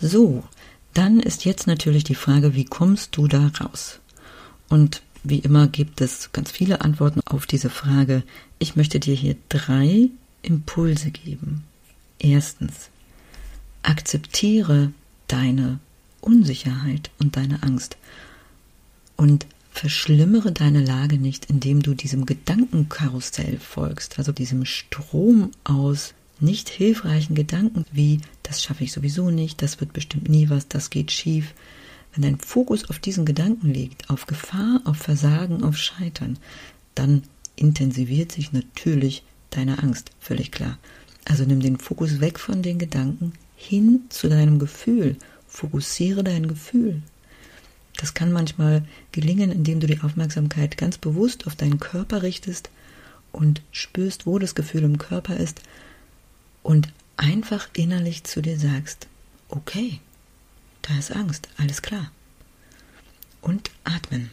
So, 0.00 0.44
dann 0.94 1.20
ist 1.20 1.44
jetzt 1.44 1.66
natürlich 1.66 2.04
die 2.04 2.14
Frage, 2.14 2.54
wie 2.54 2.64
kommst 2.64 3.16
du 3.16 3.26
da 3.26 3.50
raus? 3.60 4.00
Und 4.68 5.02
wie 5.28 5.40
immer 5.40 5.66
gibt 5.66 6.00
es 6.00 6.30
ganz 6.32 6.50
viele 6.50 6.80
Antworten 6.80 7.20
auf 7.26 7.46
diese 7.46 7.70
Frage. 7.70 8.22
Ich 8.58 8.76
möchte 8.76 9.00
dir 9.00 9.14
hier 9.14 9.36
drei 9.48 10.10
Impulse 10.42 11.10
geben. 11.10 11.64
Erstens, 12.18 12.90
akzeptiere 13.82 14.92
deine 15.28 15.78
Unsicherheit 16.20 17.10
und 17.18 17.36
deine 17.36 17.62
Angst 17.62 17.96
und 19.16 19.46
verschlimmere 19.70 20.52
deine 20.52 20.84
Lage 20.84 21.18
nicht, 21.18 21.46
indem 21.46 21.82
du 21.82 21.94
diesem 21.94 22.24
Gedankenkarussell 22.24 23.58
folgst, 23.58 24.18
also 24.18 24.32
diesem 24.32 24.64
Strom 24.64 25.50
aus 25.64 26.14
nicht 26.40 26.68
hilfreichen 26.68 27.34
Gedanken 27.34 27.84
wie 27.92 28.20
das 28.42 28.62
schaffe 28.62 28.84
ich 28.84 28.92
sowieso 28.92 29.30
nicht, 29.30 29.62
das 29.62 29.80
wird 29.80 29.92
bestimmt 29.92 30.28
nie 30.28 30.48
was, 30.50 30.68
das 30.68 30.90
geht 30.90 31.10
schief, 31.10 31.52
wenn 32.16 32.22
dein 32.22 32.38
Fokus 32.38 32.88
auf 32.88 32.98
diesen 32.98 33.26
Gedanken 33.26 33.72
liegt, 33.72 34.08
auf 34.10 34.26
Gefahr, 34.26 34.80
auf 34.84 34.96
Versagen, 34.96 35.62
auf 35.62 35.76
Scheitern, 35.76 36.38
dann 36.94 37.22
intensiviert 37.56 38.32
sich 38.32 38.52
natürlich 38.52 39.22
deine 39.50 39.82
Angst, 39.82 40.10
völlig 40.18 40.50
klar. 40.50 40.78
Also 41.24 41.44
nimm 41.44 41.60
den 41.60 41.78
Fokus 41.78 42.20
weg 42.20 42.38
von 42.38 42.62
den 42.62 42.78
Gedanken 42.78 43.32
hin 43.56 44.02
zu 44.08 44.28
deinem 44.28 44.58
Gefühl. 44.58 45.16
Fokussiere 45.46 46.24
dein 46.24 46.48
Gefühl. 46.48 47.02
Das 47.96 48.14
kann 48.14 48.32
manchmal 48.32 48.84
gelingen, 49.12 49.50
indem 49.50 49.80
du 49.80 49.86
die 49.86 50.00
Aufmerksamkeit 50.00 50.76
ganz 50.76 50.98
bewusst 50.98 51.46
auf 51.46 51.54
deinen 51.56 51.80
Körper 51.80 52.22
richtest 52.22 52.70
und 53.32 53.62
spürst, 53.72 54.26
wo 54.26 54.38
das 54.38 54.54
Gefühl 54.54 54.84
im 54.84 54.98
Körper 54.98 55.36
ist 55.36 55.60
und 56.62 56.92
einfach 57.16 57.68
innerlich 57.74 58.24
zu 58.24 58.42
dir 58.42 58.58
sagst, 58.58 59.06
okay, 59.48 60.00
da 60.88 60.98
ist 60.98 61.12
Angst, 61.12 61.48
alles 61.56 61.82
klar. 61.82 62.10
Und 63.40 63.70
atmen. 63.84 64.30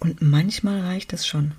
Und 0.00 0.22
manchmal 0.22 0.80
reicht 0.80 1.12
das 1.12 1.26
schon. 1.26 1.52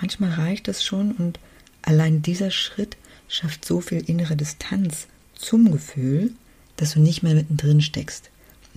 Manchmal 0.00 0.32
reicht 0.32 0.68
das 0.68 0.84
schon 0.84 1.12
und 1.12 1.38
allein 1.82 2.22
dieser 2.22 2.50
Schritt 2.50 2.96
schafft 3.28 3.64
so 3.64 3.80
viel 3.80 4.00
innere 4.08 4.36
Distanz 4.36 5.06
zum 5.34 5.70
Gefühl, 5.70 6.32
dass 6.76 6.94
du 6.94 7.00
nicht 7.00 7.22
mehr 7.22 7.34
mittendrin 7.34 7.80
steckst, 7.80 8.30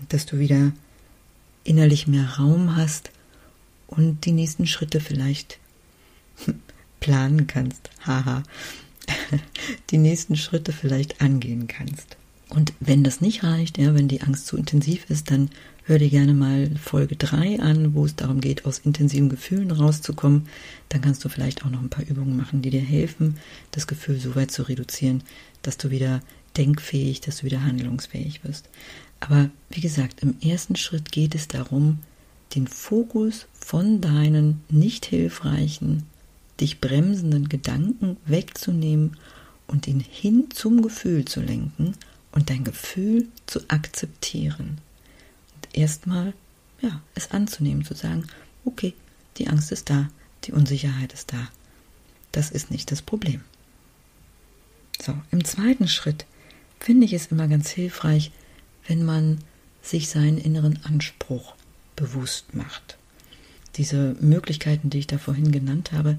dass 0.10 0.26
du 0.26 0.40
wieder 0.40 0.72
innerlich 1.64 2.08
mehr 2.08 2.38
Raum 2.38 2.76
hast 2.76 3.12
und 3.88 4.26
die 4.26 4.32
nächsten 4.32 4.68
Schritte 4.68 5.00
vielleicht 5.00 5.60
planen 7.00 7.48
kannst. 7.48 7.90
Haha. 8.06 8.44
die 9.92 9.98
nächsten 9.98 10.36
Schritte 10.36 10.74
vielleicht 10.74 11.22
angehen 11.22 11.68
kannst. 11.68 12.18
Und 12.54 12.74
wenn 12.80 13.04
das 13.04 13.20
nicht 13.20 13.44
reicht, 13.44 13.80
ja, 13.80 13.96
wenn 13.96 14.08
die 14.08 14.22
Angst 14.22 14.46
zu 14.46 14.58
intensiv 14.58 15.10
ist, 15.10 15.32
dann 15.32 15.50
hör 15.86 15.98
dir 15.98 16.12
gerne 16.12 16.36
mal 16.36 16.70
Folge 16.80 17.16
3 17.16 17.60
an, 17.60 17.96
wo 17.96 18.06
es 18.06 18.16
darum 18.16 18.42
geht, 18.42 18.66
aus 18.66 18.78
intensiven 18.78 19.30
Gefühlen 19.30 19.72
rauszukommen. 19.72 20.48
Dann 20.90 21.02
kannst 21.02 21.26
du 21.26 21.30
vielleicht 21.30 21.66
auch 21.66 21.72
noch 21.72 21.82
ein 21.82 21.90
paar 21.90 22.06
Übungen 22.06 22.38
machen, 22.38 22.62
die 22.62 22.70
dir 22.70 22.82
helfen, 22.82 23.38
das 23.72 23.88
Gefühl 23.88 24.20
so 24.20 24.36
weit 24.36 24.52
zu 24.52 24.62
reduzieren, 24.62 25.24
dass 25.64 25.78
du 25.78 25.90
wieder 25.90 26.22
denkfähig, 26.56 27.22
dass 27.22 27.38
du 27.38 27.46
wieder 27.46 27.64
handlungsfähig 27.64 28.44
wirst. 28.44 28.70
Aber 29.20 29.50
wie 29.72 29.82
gesagt, 29.82 30.22
im 30.22 30.36
ersten 30.40 30.76
Schritt 30.76 31.12
geht 31.12 31.34
es 31.34 31.48
darum, 31.48 32.02
den 32.54 32.68
Fokus 32.68 33.48
von 33.54 34.00
deinen 34.00 34.62
nicht 34.70 35.08
hilfreichen, 35.08 36.04
dich 36.60 36.80
bremsenden 36.82 37.50
Gedanken 37.50 38.18
wegzunehmen 38.28 39.18
und 39.66 39.88
ihn 39.88 40.02
hin 40.02 40.50
zum 40.54 40.84
Gefühl 40.84 41.26
zu 41.26 41.42
lenken 41.42 41.96
und 42.34 42.50
dein 42.50 42.64
Gefühl 42.64 43.28
zu 43.46 43.62
akzeptieren. 43.70 44.80
Und 45.56 45.78
erstmal, 45.78 46.34
ja, 46.82 47.02
es 47.16 47.32
anzunehmen, 47.32 47.86
zu 47.86 47.94
sagen, 47.94 48.28
okay, 48.66 48.94
die 49.38 49.48
Angst 49.48 49.72
ist 49.72 49.90
da, 49.90 50.10
die 50.44 50.52
Unsicherheit 50.52 51.14
ist 51.14 51.32
da. 51.32 51.48
Das 52.32 52.52
ist 52.52 52.72
nicht 52.72 52.92
das 52.92 53.02
Problem. 53.02 53.42
So, 55.02 55.16
im 55.32 55.46
zweiten 55.46 55.88
Schritt 55.88 56.26
finde 56.80 57.06
ich 57.06 57.14
es 57.14 57.28
immer 57.28 57.48
ganz 57.48 57.70
hilfreich, 57.70 58.32
wenn 58.88 59.06
man 59.06 59.40
sich 59.82 60.10
seinen 60.10 60.38
inneren 60.38 60.80
Anspruch 60.84 61.56
bewusst 61.96 62.54
macht. 62.54 62.98
Diese 63.76 64.16
Möglichkeiten, 64.20 64.90
die 64.90 65.00
ich 65.00 65.08
da 65.08 65.18
vorhin 65.18 65.52
genannt 65.52 65.92
habe, 65.92 66.18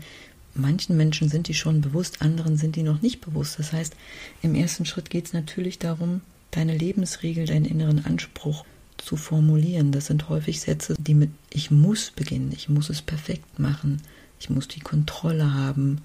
manchen 0.54 0.96
Menschen 0.96 1.28
sind 1.28 1.48
die 1.48 1.54
schon 1.54 1.80
bewusst, 1.80 2.22
anderen 2.22 2.56
sind 2.56 2.76
die 2.76 2.82
noch 2.82 3.02
nicht 3.02 3.20
bewusst. 3.20 3.58
Das 3.58 3.72
heißt, 3.72 3.94
im 4.42 4.54
ersten 4.54 4.86
Schritt 4.86 5.10
geht 5.10 5.26
es 5.26 5.32
natürlich 5.32 5.78
darum, 5.78 6.20
deine 6.50 6.76
Lebensregel, 6.76 7.46
deinen 7.46 7.64
inneren 7.64 8.04
Anspruch 8.04 8.64
zu 8.96 9.16
formulieren. 9.16 9.92
Das 9.92 10.06
sind 10.06 10.28
häufig 10.28 10.60
Sätze, 10.60 10.94
die 10.98 11.14
mit 11.14 11.30
ich 11.50 11.70
muss 11.70 12.10
beginnen, 12.10 12.52
ich 12.52 12.68
muss 12.68 12.90
es 12.90 13.02
perfekt 13.02 13.58
machen, 13.58 14.00
ich 14.38 14.50
muss 14.50 14.68
die 14.68 14.80
Kontrolle 14.80 15.54
haben, 15.54 16.00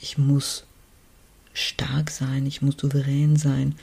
ich 0.00 0.18
muss 0.18 0.64
stark 1.52 2.10
sein, 2.10 2.46
ich 2.46 2.62
muss 2.62 2.76
souverän 2.78 3.36
sein. 3.36 3.74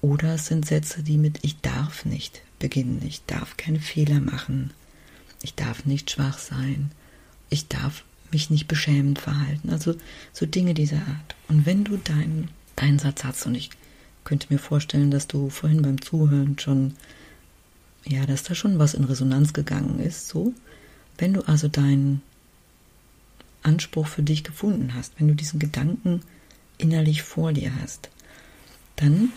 Oder 0.00 0.34
es 0.34 0.46
sind 0.46 0.66
Sätze, 0.66 1.02
die 1.02 1.16
mit 1.16 1.38
ich 1.42 1.60
darf 1.60 2.04
nicht 2.04 2.42
beginnen, 2.58 3.02
ich 3.06 3.24
darf 3.26 3.56
keine 3.56 3.80
Fehler 3.80 4.20
machen, 4.20 4.72
ich 5.42 5.54
darf 5.54 5.86
nicht 5.86 6.10
schwach 6.10 6.38
sein, 6.38 6.90
ich 7.50 7.68
darf 7.68 8.04
mich 8.32 8.50
nicht 8.50 8.68
beschämend 8.68 9.18
verhalten. 9.18 9.70
Also 9.70 9.94
so 10.32 10.46
Dinge 10.46 10.74
dieser 10.74 10.98
Art. 10.98 11.36
Und 11.48 11.66
wenn 11.66 11.84
du 11.84 11.96
deinen, 11.96 12.48
deinen 12.76 12.98
Satz 12.98 13.24
hast, 13.24 13.46
und 13.46 13.54
ich 13.54 13.70
könnte 14.24 14.46
mir 14.50 14.58
vorstellen, 14.58 15.10
dass 15.10 15.26
du 15.26 15.50
vorhin 15.50 15.82
beim 15.82 16.00
Zuhören 16.00 16.58
schon, 16.58 16.94
ja, 18.04 18.26
dass 18.26 18.42
da 18.42 18.54
schon 18.54 18.78
was 18.78 18.94
in 18.94 19.04
Resonanz 19.04 19.52
gegangen 19.52 20.00
ist, 20.00 20.28
so, 20.28 20.52
wenn 21.18 21.34
du 21.34 21.42
also 21.42 21.68
deinen 21.68 22.22
Anspruch 23.62 24.06
für 24.06 24.22
dich 24.22 24.44
gefunden 24.44 24.94
hast, 24.94 25.12
wenn 25.18 25.28
du 25.28 25.34
diesen 25.34 25.60
Gedanken 25.60 26.22
innerlich 26.78 27.22
vor 27.22 27.52
dir 27.52 27.72
hast, 27.80 28.08
dann 28.96 29.30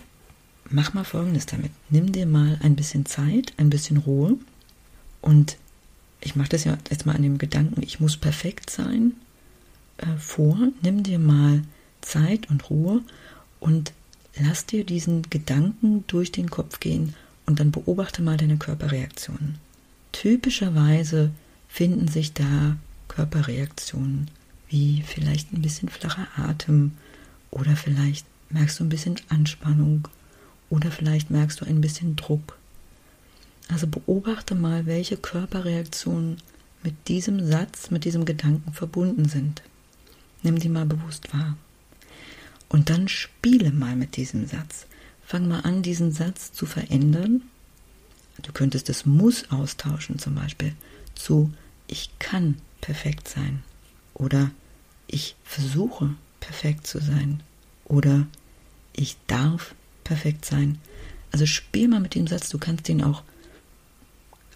mach 0.69 0.93
mal 0.93 1.03
Folgendes 1.03 1.45
damit. 1.45 1.71
Nimm 1.89 2.12
dir 2.12 2.25
mal 2.25 2.58
ein 2.63 2.75
bisschen 2.75 3.05
Zeit, 3.05 3.53
ein 3.58 3.69
bisschen 3.69 3.97
Ruhe 3.97 4.38
und 5.21 5.58
ich 6.26 6.36
mache 6.36 6.50
das 6.50 6.64
ja 6.64 6.78
jetzt 6.90 7.06
mal 7.06 7.16
an 7.16 7.22
dem 7.22 7.38
Gedanken, 7.38 7.82
ich 7.84 8.00
muss 8.00 8.18
perfekt 8.18 8.70
sein, 8.70 9.14
äh, 9.98 10.18
vor. 10.18 10.58
Nimm 10.82 11.04
dir 11.04 11.20
mal 11.20 11.62
Zeit 12.02 12.50
und 12.50 12.70
Ruhe 12.70 13.02
und 13.60 13.94
lass 14.38 14.66
dir 14.66 14.84
diesen 14.84 15.30
Gedanken 15.30 16.04
durch 16.08 16.32
den 16.32 16.50
Kopf 16.50 16.80
gehen 16.80 17.14
und 17.46 17.60
dann 17.60 17.72
beobachte 17.72 18.22
mal 18.22 18.38
deine 18.38 18.58
Körperreaktionen. 18.58 19.60
Typischerweise 20.12 21.32
finden 21.70 22.08
sich 22.08 22.34
da 22.34 22.76
Körperreaktionen 23.08 24.30
wie 24.68 25.04
vielleicht 25.06 25.54
ein 25.54 25.62
bisschen 25.62 25.90
flacher 25.90 26.28
Atem 26.36 26.94
oder 27.52 27.76
vielleicht 27.76 28.26
merkst 28.50 28.80
du 28.80 28.84
ein 28.84 28.90
bisschen 28.90 29.16
Anspannung 29.30 30.08
oder 30.70 30.90
vielleicht 30.90 31.30
merkst 31.30 31.62
du 31.62 31.66
ein 31.66 31.82
bisschen 31.82 32.16
Druck. 32.16 32.58
Also 33.67 33.88
beobachte 33.88 34.56
mal, 34.56 34.86
welche 34.86 35.17
Körperreaktionen 35.17 36.38
mit 36.84 37.08
diesem 37.08 37.47
Satz, 37.47 37.89
mit 37.89 38.06
diesem 38.06 38.25
Gedanken 38.25 38.73
verbunden 38.73 39.28
sind. 39.28 39.63
Nimm 40.43 40.60
die 40.60 40.69
mal 40.69 40.86
bewusst 40.86 41.34
wahr. 41.34 41.58
Und 42.69 42.89
dann 42.89 43.08
spiele 43.08 43.71
mal 43.71 43.95
mit 43.95 44.17
diesem 44.17 44.45
Satz. 44.47 44.86
Fang 45.25 45.47
mal 45.47 45.62
an, 45.62 45.82
diesen 45.82 46.12
Satz 46.12 46.54
zu 46.54 46.65
verändern. 46.65 47.41
Du 48.43 48.51
könntest 48.51 48.89
das 48.89 49.06
muss 49.06 49.49
austauschen, 49.49 50.19
zum 50.19 50.36
Beispiel 50.36 50.73
zu 51.15 51.51
ich 51.88 52.10
kann 52.19 52.58
perfekt 52.82 53.28
sein 53.28 53.63
oder 54.13 54.51
ich 55.08 55.36
versuche 55.43 56.13
perfekt 56.39 56.86
zu 56.86 56.99
sein 56.99 57.41
oder 57.86 58.28
ich 58.93 59.17
darf 59.28 59.75
perfekt 60.04 60.45
sein. 60.45 60.80
Also 61.32 61.45
spiel 61.45 61.88
mal 61.88 61.99
mit 61.99 62.15
dem 62.15 62.28
Satz, 62.28 62.49
du 62.49 62.58
kannst 62.58 62.88
den 62.88 63.04
auch 63.04 63.23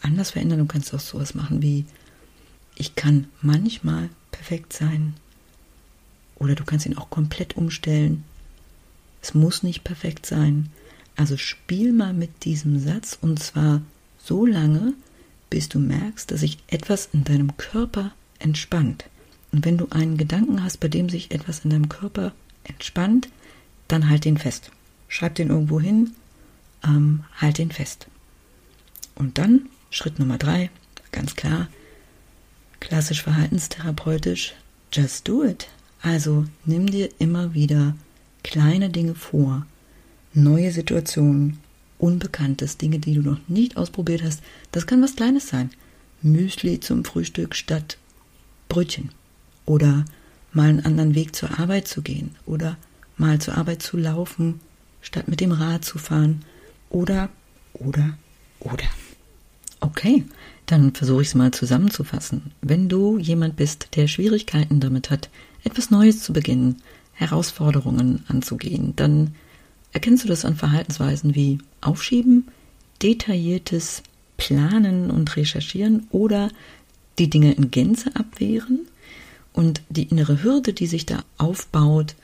anders 0.02 0.32
verändern, 0.32 0.60
du 0.60 0.66
kannst 0.66 0.94
auch 0.94 1.00
sowas 1.00 1.36
machen 1.36 1.62
wie 1.62 1.86
ich 2.76 2.96
kann 2.96 3.28
manchmal 3.42 4.10
perfekt 4.32 4.74
sein 4.74 5.16
oder 6.36 6.56
du 6.56 6.64
kannst 6.64 6.86
ihn 6.86 6.98
auch 6.98 7.10
komplett 7.10 7.58
umstellen. 7.58 8.24
Es 9.22 9.34
muss 9.34 9.64
nicht 9.64 9.84
perfekt 9.84 10.26
sein. 10.26 10.70
Also 11.18 11.36
spiel 11.36 11.92
mal 11.92 12.14
mit 12.14 12.46
diesem 12.46 12.80
Satz 12.80 13.18
und 13.20 13.40
zwar 13.40 13.82
so 14.24 14.46
lange, 14.46 14.94
bis 15.50 15.68
du 15.68 15.80
merkst, 15.80 16.32
dass 16.32 16.40
sich 16.40 16.60
etwas 16.68 17.10
in 17.12 17.26
deinem 17.26 17.58
Körper 17.58 18.14
entspannt. 18.40 19.06
Und 19.52 19.66
wenn 19.66 19.78
du 19.78 19.88
einen 19.90 20.18
Gedanken 20.18 20.64
hast, 20.64 20.80
bei 20.80 20.88
dem 20.88 21.10
sich 21.10 21.32
etwas 21.32 21.66
in 21.66 21.72
deinem 21.72 21.90
Körper 21.90 22.34
entspannt, 22.64 23.28
dann 23.90 24.08
halt 24.08 24.24
den 24.24 24.38
fest. 24.38 24.72
Schreib 25.10 25.36
den 25.36 25.50
irgendwo 25.50 25.82
hin, 25.82 26.12
ähm, 26.84 27.26
halt 27.36 27.58
den 27.58 27.72
fest. 27.72 28.08
Und 29.16 29.38
dann 29.38 29.68
Schritt 29.90 30.20
Nummer 30.20 30.38
drei, 30.38 30.70
ganz 31.12 31.36
klar, 31.36 31.68
klassisch 32.80 33.24
verhaltenstherapeutisch, 33.24 34.54
just 34.92 35.28
do 35.28 35.44
it. 35.44 35.68
Also 36.02 36.46
nimm 36.66 36.88
dir 36.88 37.10
immer 37.20 37.54
wieder 37.54 37.96
kleine 38.44 38.90
Dinge 38.90 39.16
vor, 39.16 39.66
neue 40.34 40.72
Situationen, 40.72 41.60
Unbekanntes, 42.00 42.78
Dinge, 42.78 43.00
die 43.00 43.14
du 43.14 43.22
noch 43.22 43.40
nicht 43.50 43.76
ausprobiert 43.76 44.24
hast. 44.24 44.42
Das 44.72 44.88
kann 44.88 45.04
was 45.04 45.18
Kleines 45.18 45.50
sein. 45.50 45.70
Müsli 46.22 46.80
zum 46.80 47.04
Frühstück 47.04 47.56
statt 47.56 47.98
Brötchen. 48.70 49.10
Oder 49.66 50.06
mal 50.54 50.70
einen 50.70 50.86
anderen 50.86 51.14
Weg 51.14 51.36
zur 51.36 51.60
Arbeit 51.60 51.90
zu 51.90 52.02
gehen. 52.02 52.36
Oder 52.46 52.78
mal 53.18 53.40
zur 53.40 53.58
Arbeit 53.58 53.84
zu 53.84 53.98
laufen, 53.98 54.62
statt 55.02 55.28
mit 55.28 55.42
dem 55.42 55.52
Rad 55.52 55.84
zu 55.84 55.98
fahren. 55.98 56.46
Oder, 56.90 57.30
oder, 57.74 58.18
oder. 58.62 58.86
Okay, 59.80 60.26
dann 60.66 60.94
versuche 60.94 61.22
ich 61.22 61.30
es 61.30 61.36
mal 61.36 61.52
zusammenzufassen. 61.52 62.52
Wenn 62.62 62.90
du 62.90 63.18
jemand 63.18 63.56
bist, 63.56 63.96
der 63.96 64.08
Schwierigkeiten 64.08 64.80
damit 64.80 65.10
hat, 65.10 65.30
etwas 65.64 65.90
Neues 65.90 66.22
zu 66.22 66.34
beginnen, 66.34 66.82
Herausforderungen 67.14 68.24
anzugehen, 68.28 68.94
dann 68.96 69.36
erkennst 69.92 70.24
du 70.24 70.28
das 70.28 70.46
an 70.46 70.56
Verhaltensweisen 70.56 71.36
wie 71.36 71.60
Aufschieben, 71.82 72.48
detailliertes 73.02 74.04
Planen 74.38 75.12
und 75.12 75.36
Recherchieren 75.36 76.08
oder 76.12 76.50
die 77.18 77.30
Dinge 77.30 77.54
in 77.54 77.72
Gänze 77.72 78.16
abwehren 78.16 78.88
und 79.54 79.82
die 79.90 80.04
innere 80.04 80.44
Hürde, 80.44 80.74
die 80.74 80.88
sich 80.88 81.06
da 81.06 81.24
aufbaut 81.38 82.16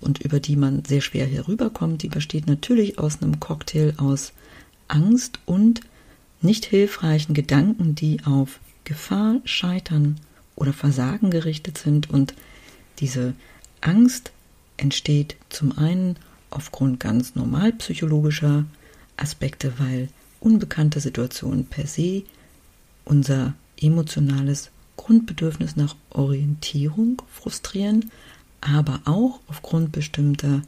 und 0.00 0.20
über 0.20 0.40
die 0.40 0.56
man 0.56 0.84
sehr 0.84 1.02
schwer 1.02 1.26
herüberkommt, 1.26 2.02
die 2.02 2.08
besteht 2.08 2.46
natürlich 2.46 2.98
aus 2.98 3.20
einem 3.20 3.40
Cocktail 3.40 3.94
aus 3.98 4.32
Angst 4.88 5.38
und 5.44 5.82
nicht 6.42 6.64
hilfreichen 6.64 7.34
Gedanken, 7.34 7.94
die 7.94 8.24
auf 8.24 8.60
Gefahr, 8.84 9.36
Scheitern 9.44 10.16
oder 10.56 10.72
Versagen 10.72 11.30
gerichtet 11.30 11.78
sind. 11.78 12.10
Und 12.10 12.34
diese 12.98 13.34
Angst 13.80 14.32
entsteht 14.76 15.36
zum 15.48 15.76
einen 15.76 16.16
aufgrund 16.50 17.00
ganz 17.00 17.34
normal 17.34 17.72
psychologischer 17.74 18.64
Aspekte, 19.16 19.74
weil 19.78 20.08
unbekannte 20.40 21.00
Situationen 21.00 21.66
per 21.66 21.86
se 21.86 22.22
unser 23.04 23.54
emotionales 23.80 24.70
Grundbedürfnis 24.96 25.76
nach 25.76 25.96
Orientierung 26.10 27.22
frustrieren, 27.30 28.10
aber 28.60 29.00
auch 29.04 29.40
aufgrund 29.48 29.92
bestimmter 29.92 30.62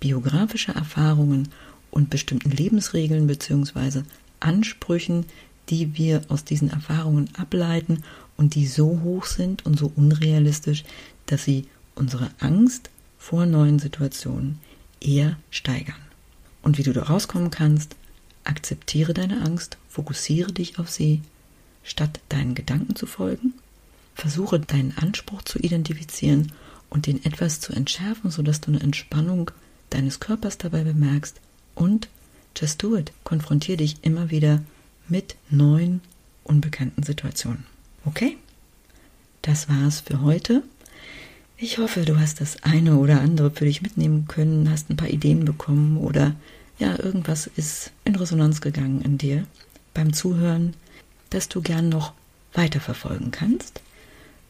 biografischer 0.00 0.74
Erfahrungen 0.74 1.48
und 1.90 2.10
bestimmten 2.10 2.50
Lebensregeln 2.50 3.26
bzw. 3.26 4.02
Ansprüchen, 4.40 5.26
die 5.68 5.96
wir 5.96 6.22
aus 6.28 6.44
diesen 6.44 6.70
Erfahrungen 6.70 7.28
ableiten 7.36 8.02
und 8.36 8.54
die 8.54 8.66
so 8.66 9.00
hoch 9.02 9.24
sind 9.24 9.66
und 9.66 9.78
so 9.78 9.92
unrealistisch, 9.94 10.84
dass 11.26 11.44
sie 11.44 11.66
unsere 11.94 12.30
Angst 12.38 12.90
vor 13.18 13.46
neuen 13.46 13.78
Situationen 13.78 14.58
eher 15.00 15.36
steigern. 15.50 15.96
Und 16.62 16.78
wie 16.78 16.82
du 16.82 16.92
da 16.92 17.04
rauskommen 17.04 17.50
kannst, 17.50 17.96
akzeptiere 18.44 19.14
deine 19.14 19.42
Angst, 19.42 19.76
fokussiere 19.88 20.52
dich 20.52 20.78
auf 20.78 20.88
sie, 20.88 21.20
statt 21.84 22.20
deinen 22.28 22.54
Gedanken 22.54 22.96
zu 22.96 23.06
folgen, 23.06 23.54
versuche 24.14 24.60
deinen 24.60 24.96
Anspruch 24.96 25.42
zu 25.42 25.58
identifizieren 25.58 26.52
und 26.90 27.06
den 27.06 27.24
etwas 27.24 27.60
zu 27.60 27.72
entschärfen, 27.72 28.30
sodass 28.30 28.60
du 28.60 28.70
eine 28.70 28.80
Entspannung 28.80 29.50
deines 29.90 30.20
Körpers 30.20 30.58
dabei 30.58 30.84
bemerkst 30.84 31.40
und 31.74 32.08
Just 32.58 32.82
do 32.82 32.96
it. 32.96 33.12
Konfrontiere 33.24 33.76
dich 33.76 33.96
immer 34.02 34.30
wieder 34.30 34.62
mit 35.08 35.36
neuen, 35.48 36.00
unbekannten 36.44 37.02
Situationen. 37.02 37.64
Okay? 38.04 38.36
Das 39.42 39.68
war's 39.68 40.00
für 40.00 40.22
heute. 40.22 40.62
Ich 41.56 41.78
hoffe, 41.78 42.04
du 42.04 42.18
hast 42.18 42.40
das 42.40 42.62
eine 42.62 42.96
oder 42.96 43.20
andere 43.20 43.50
für 43.50 43.64
dich 43.64 43.82
mitnehmen 43.82 44.26
können, 44.26 44.70
hast 44.70 44.90
ein 44.90 44.96
paar 44.96 45.08
Ideen 45.08 45.44
bekommen 45.44 45.96
oder 45.96 46.34
ja, 46.78 46.98
irgendwas 46.98 47.48
ist 47.56 47.90
in 48.04 48.14
Resonanz 48.14 48.60
gegangen 48.60 49.02
in 49.02 49.18
dir 49.18 49.46
beim 49.94 50.12
Zuhören, 50.12 50.74
das 51.30 51.48
du 51.48 51.60
gern 51.60 51.88
noch 51.88 52.12
weiterverfolgen 52.52 53.32
kannst. 53.32 53.80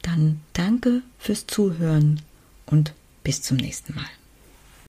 Dann 0.03 0.41
danke 0.53 1.03
fürs 1.19 1.47
Zuhören 1.47 2.21
und 2.67 2.93
bis 3.25 3.43
zum 3.43 3.57
nächsten 3.57 3.95
Mal. 3.95 4.18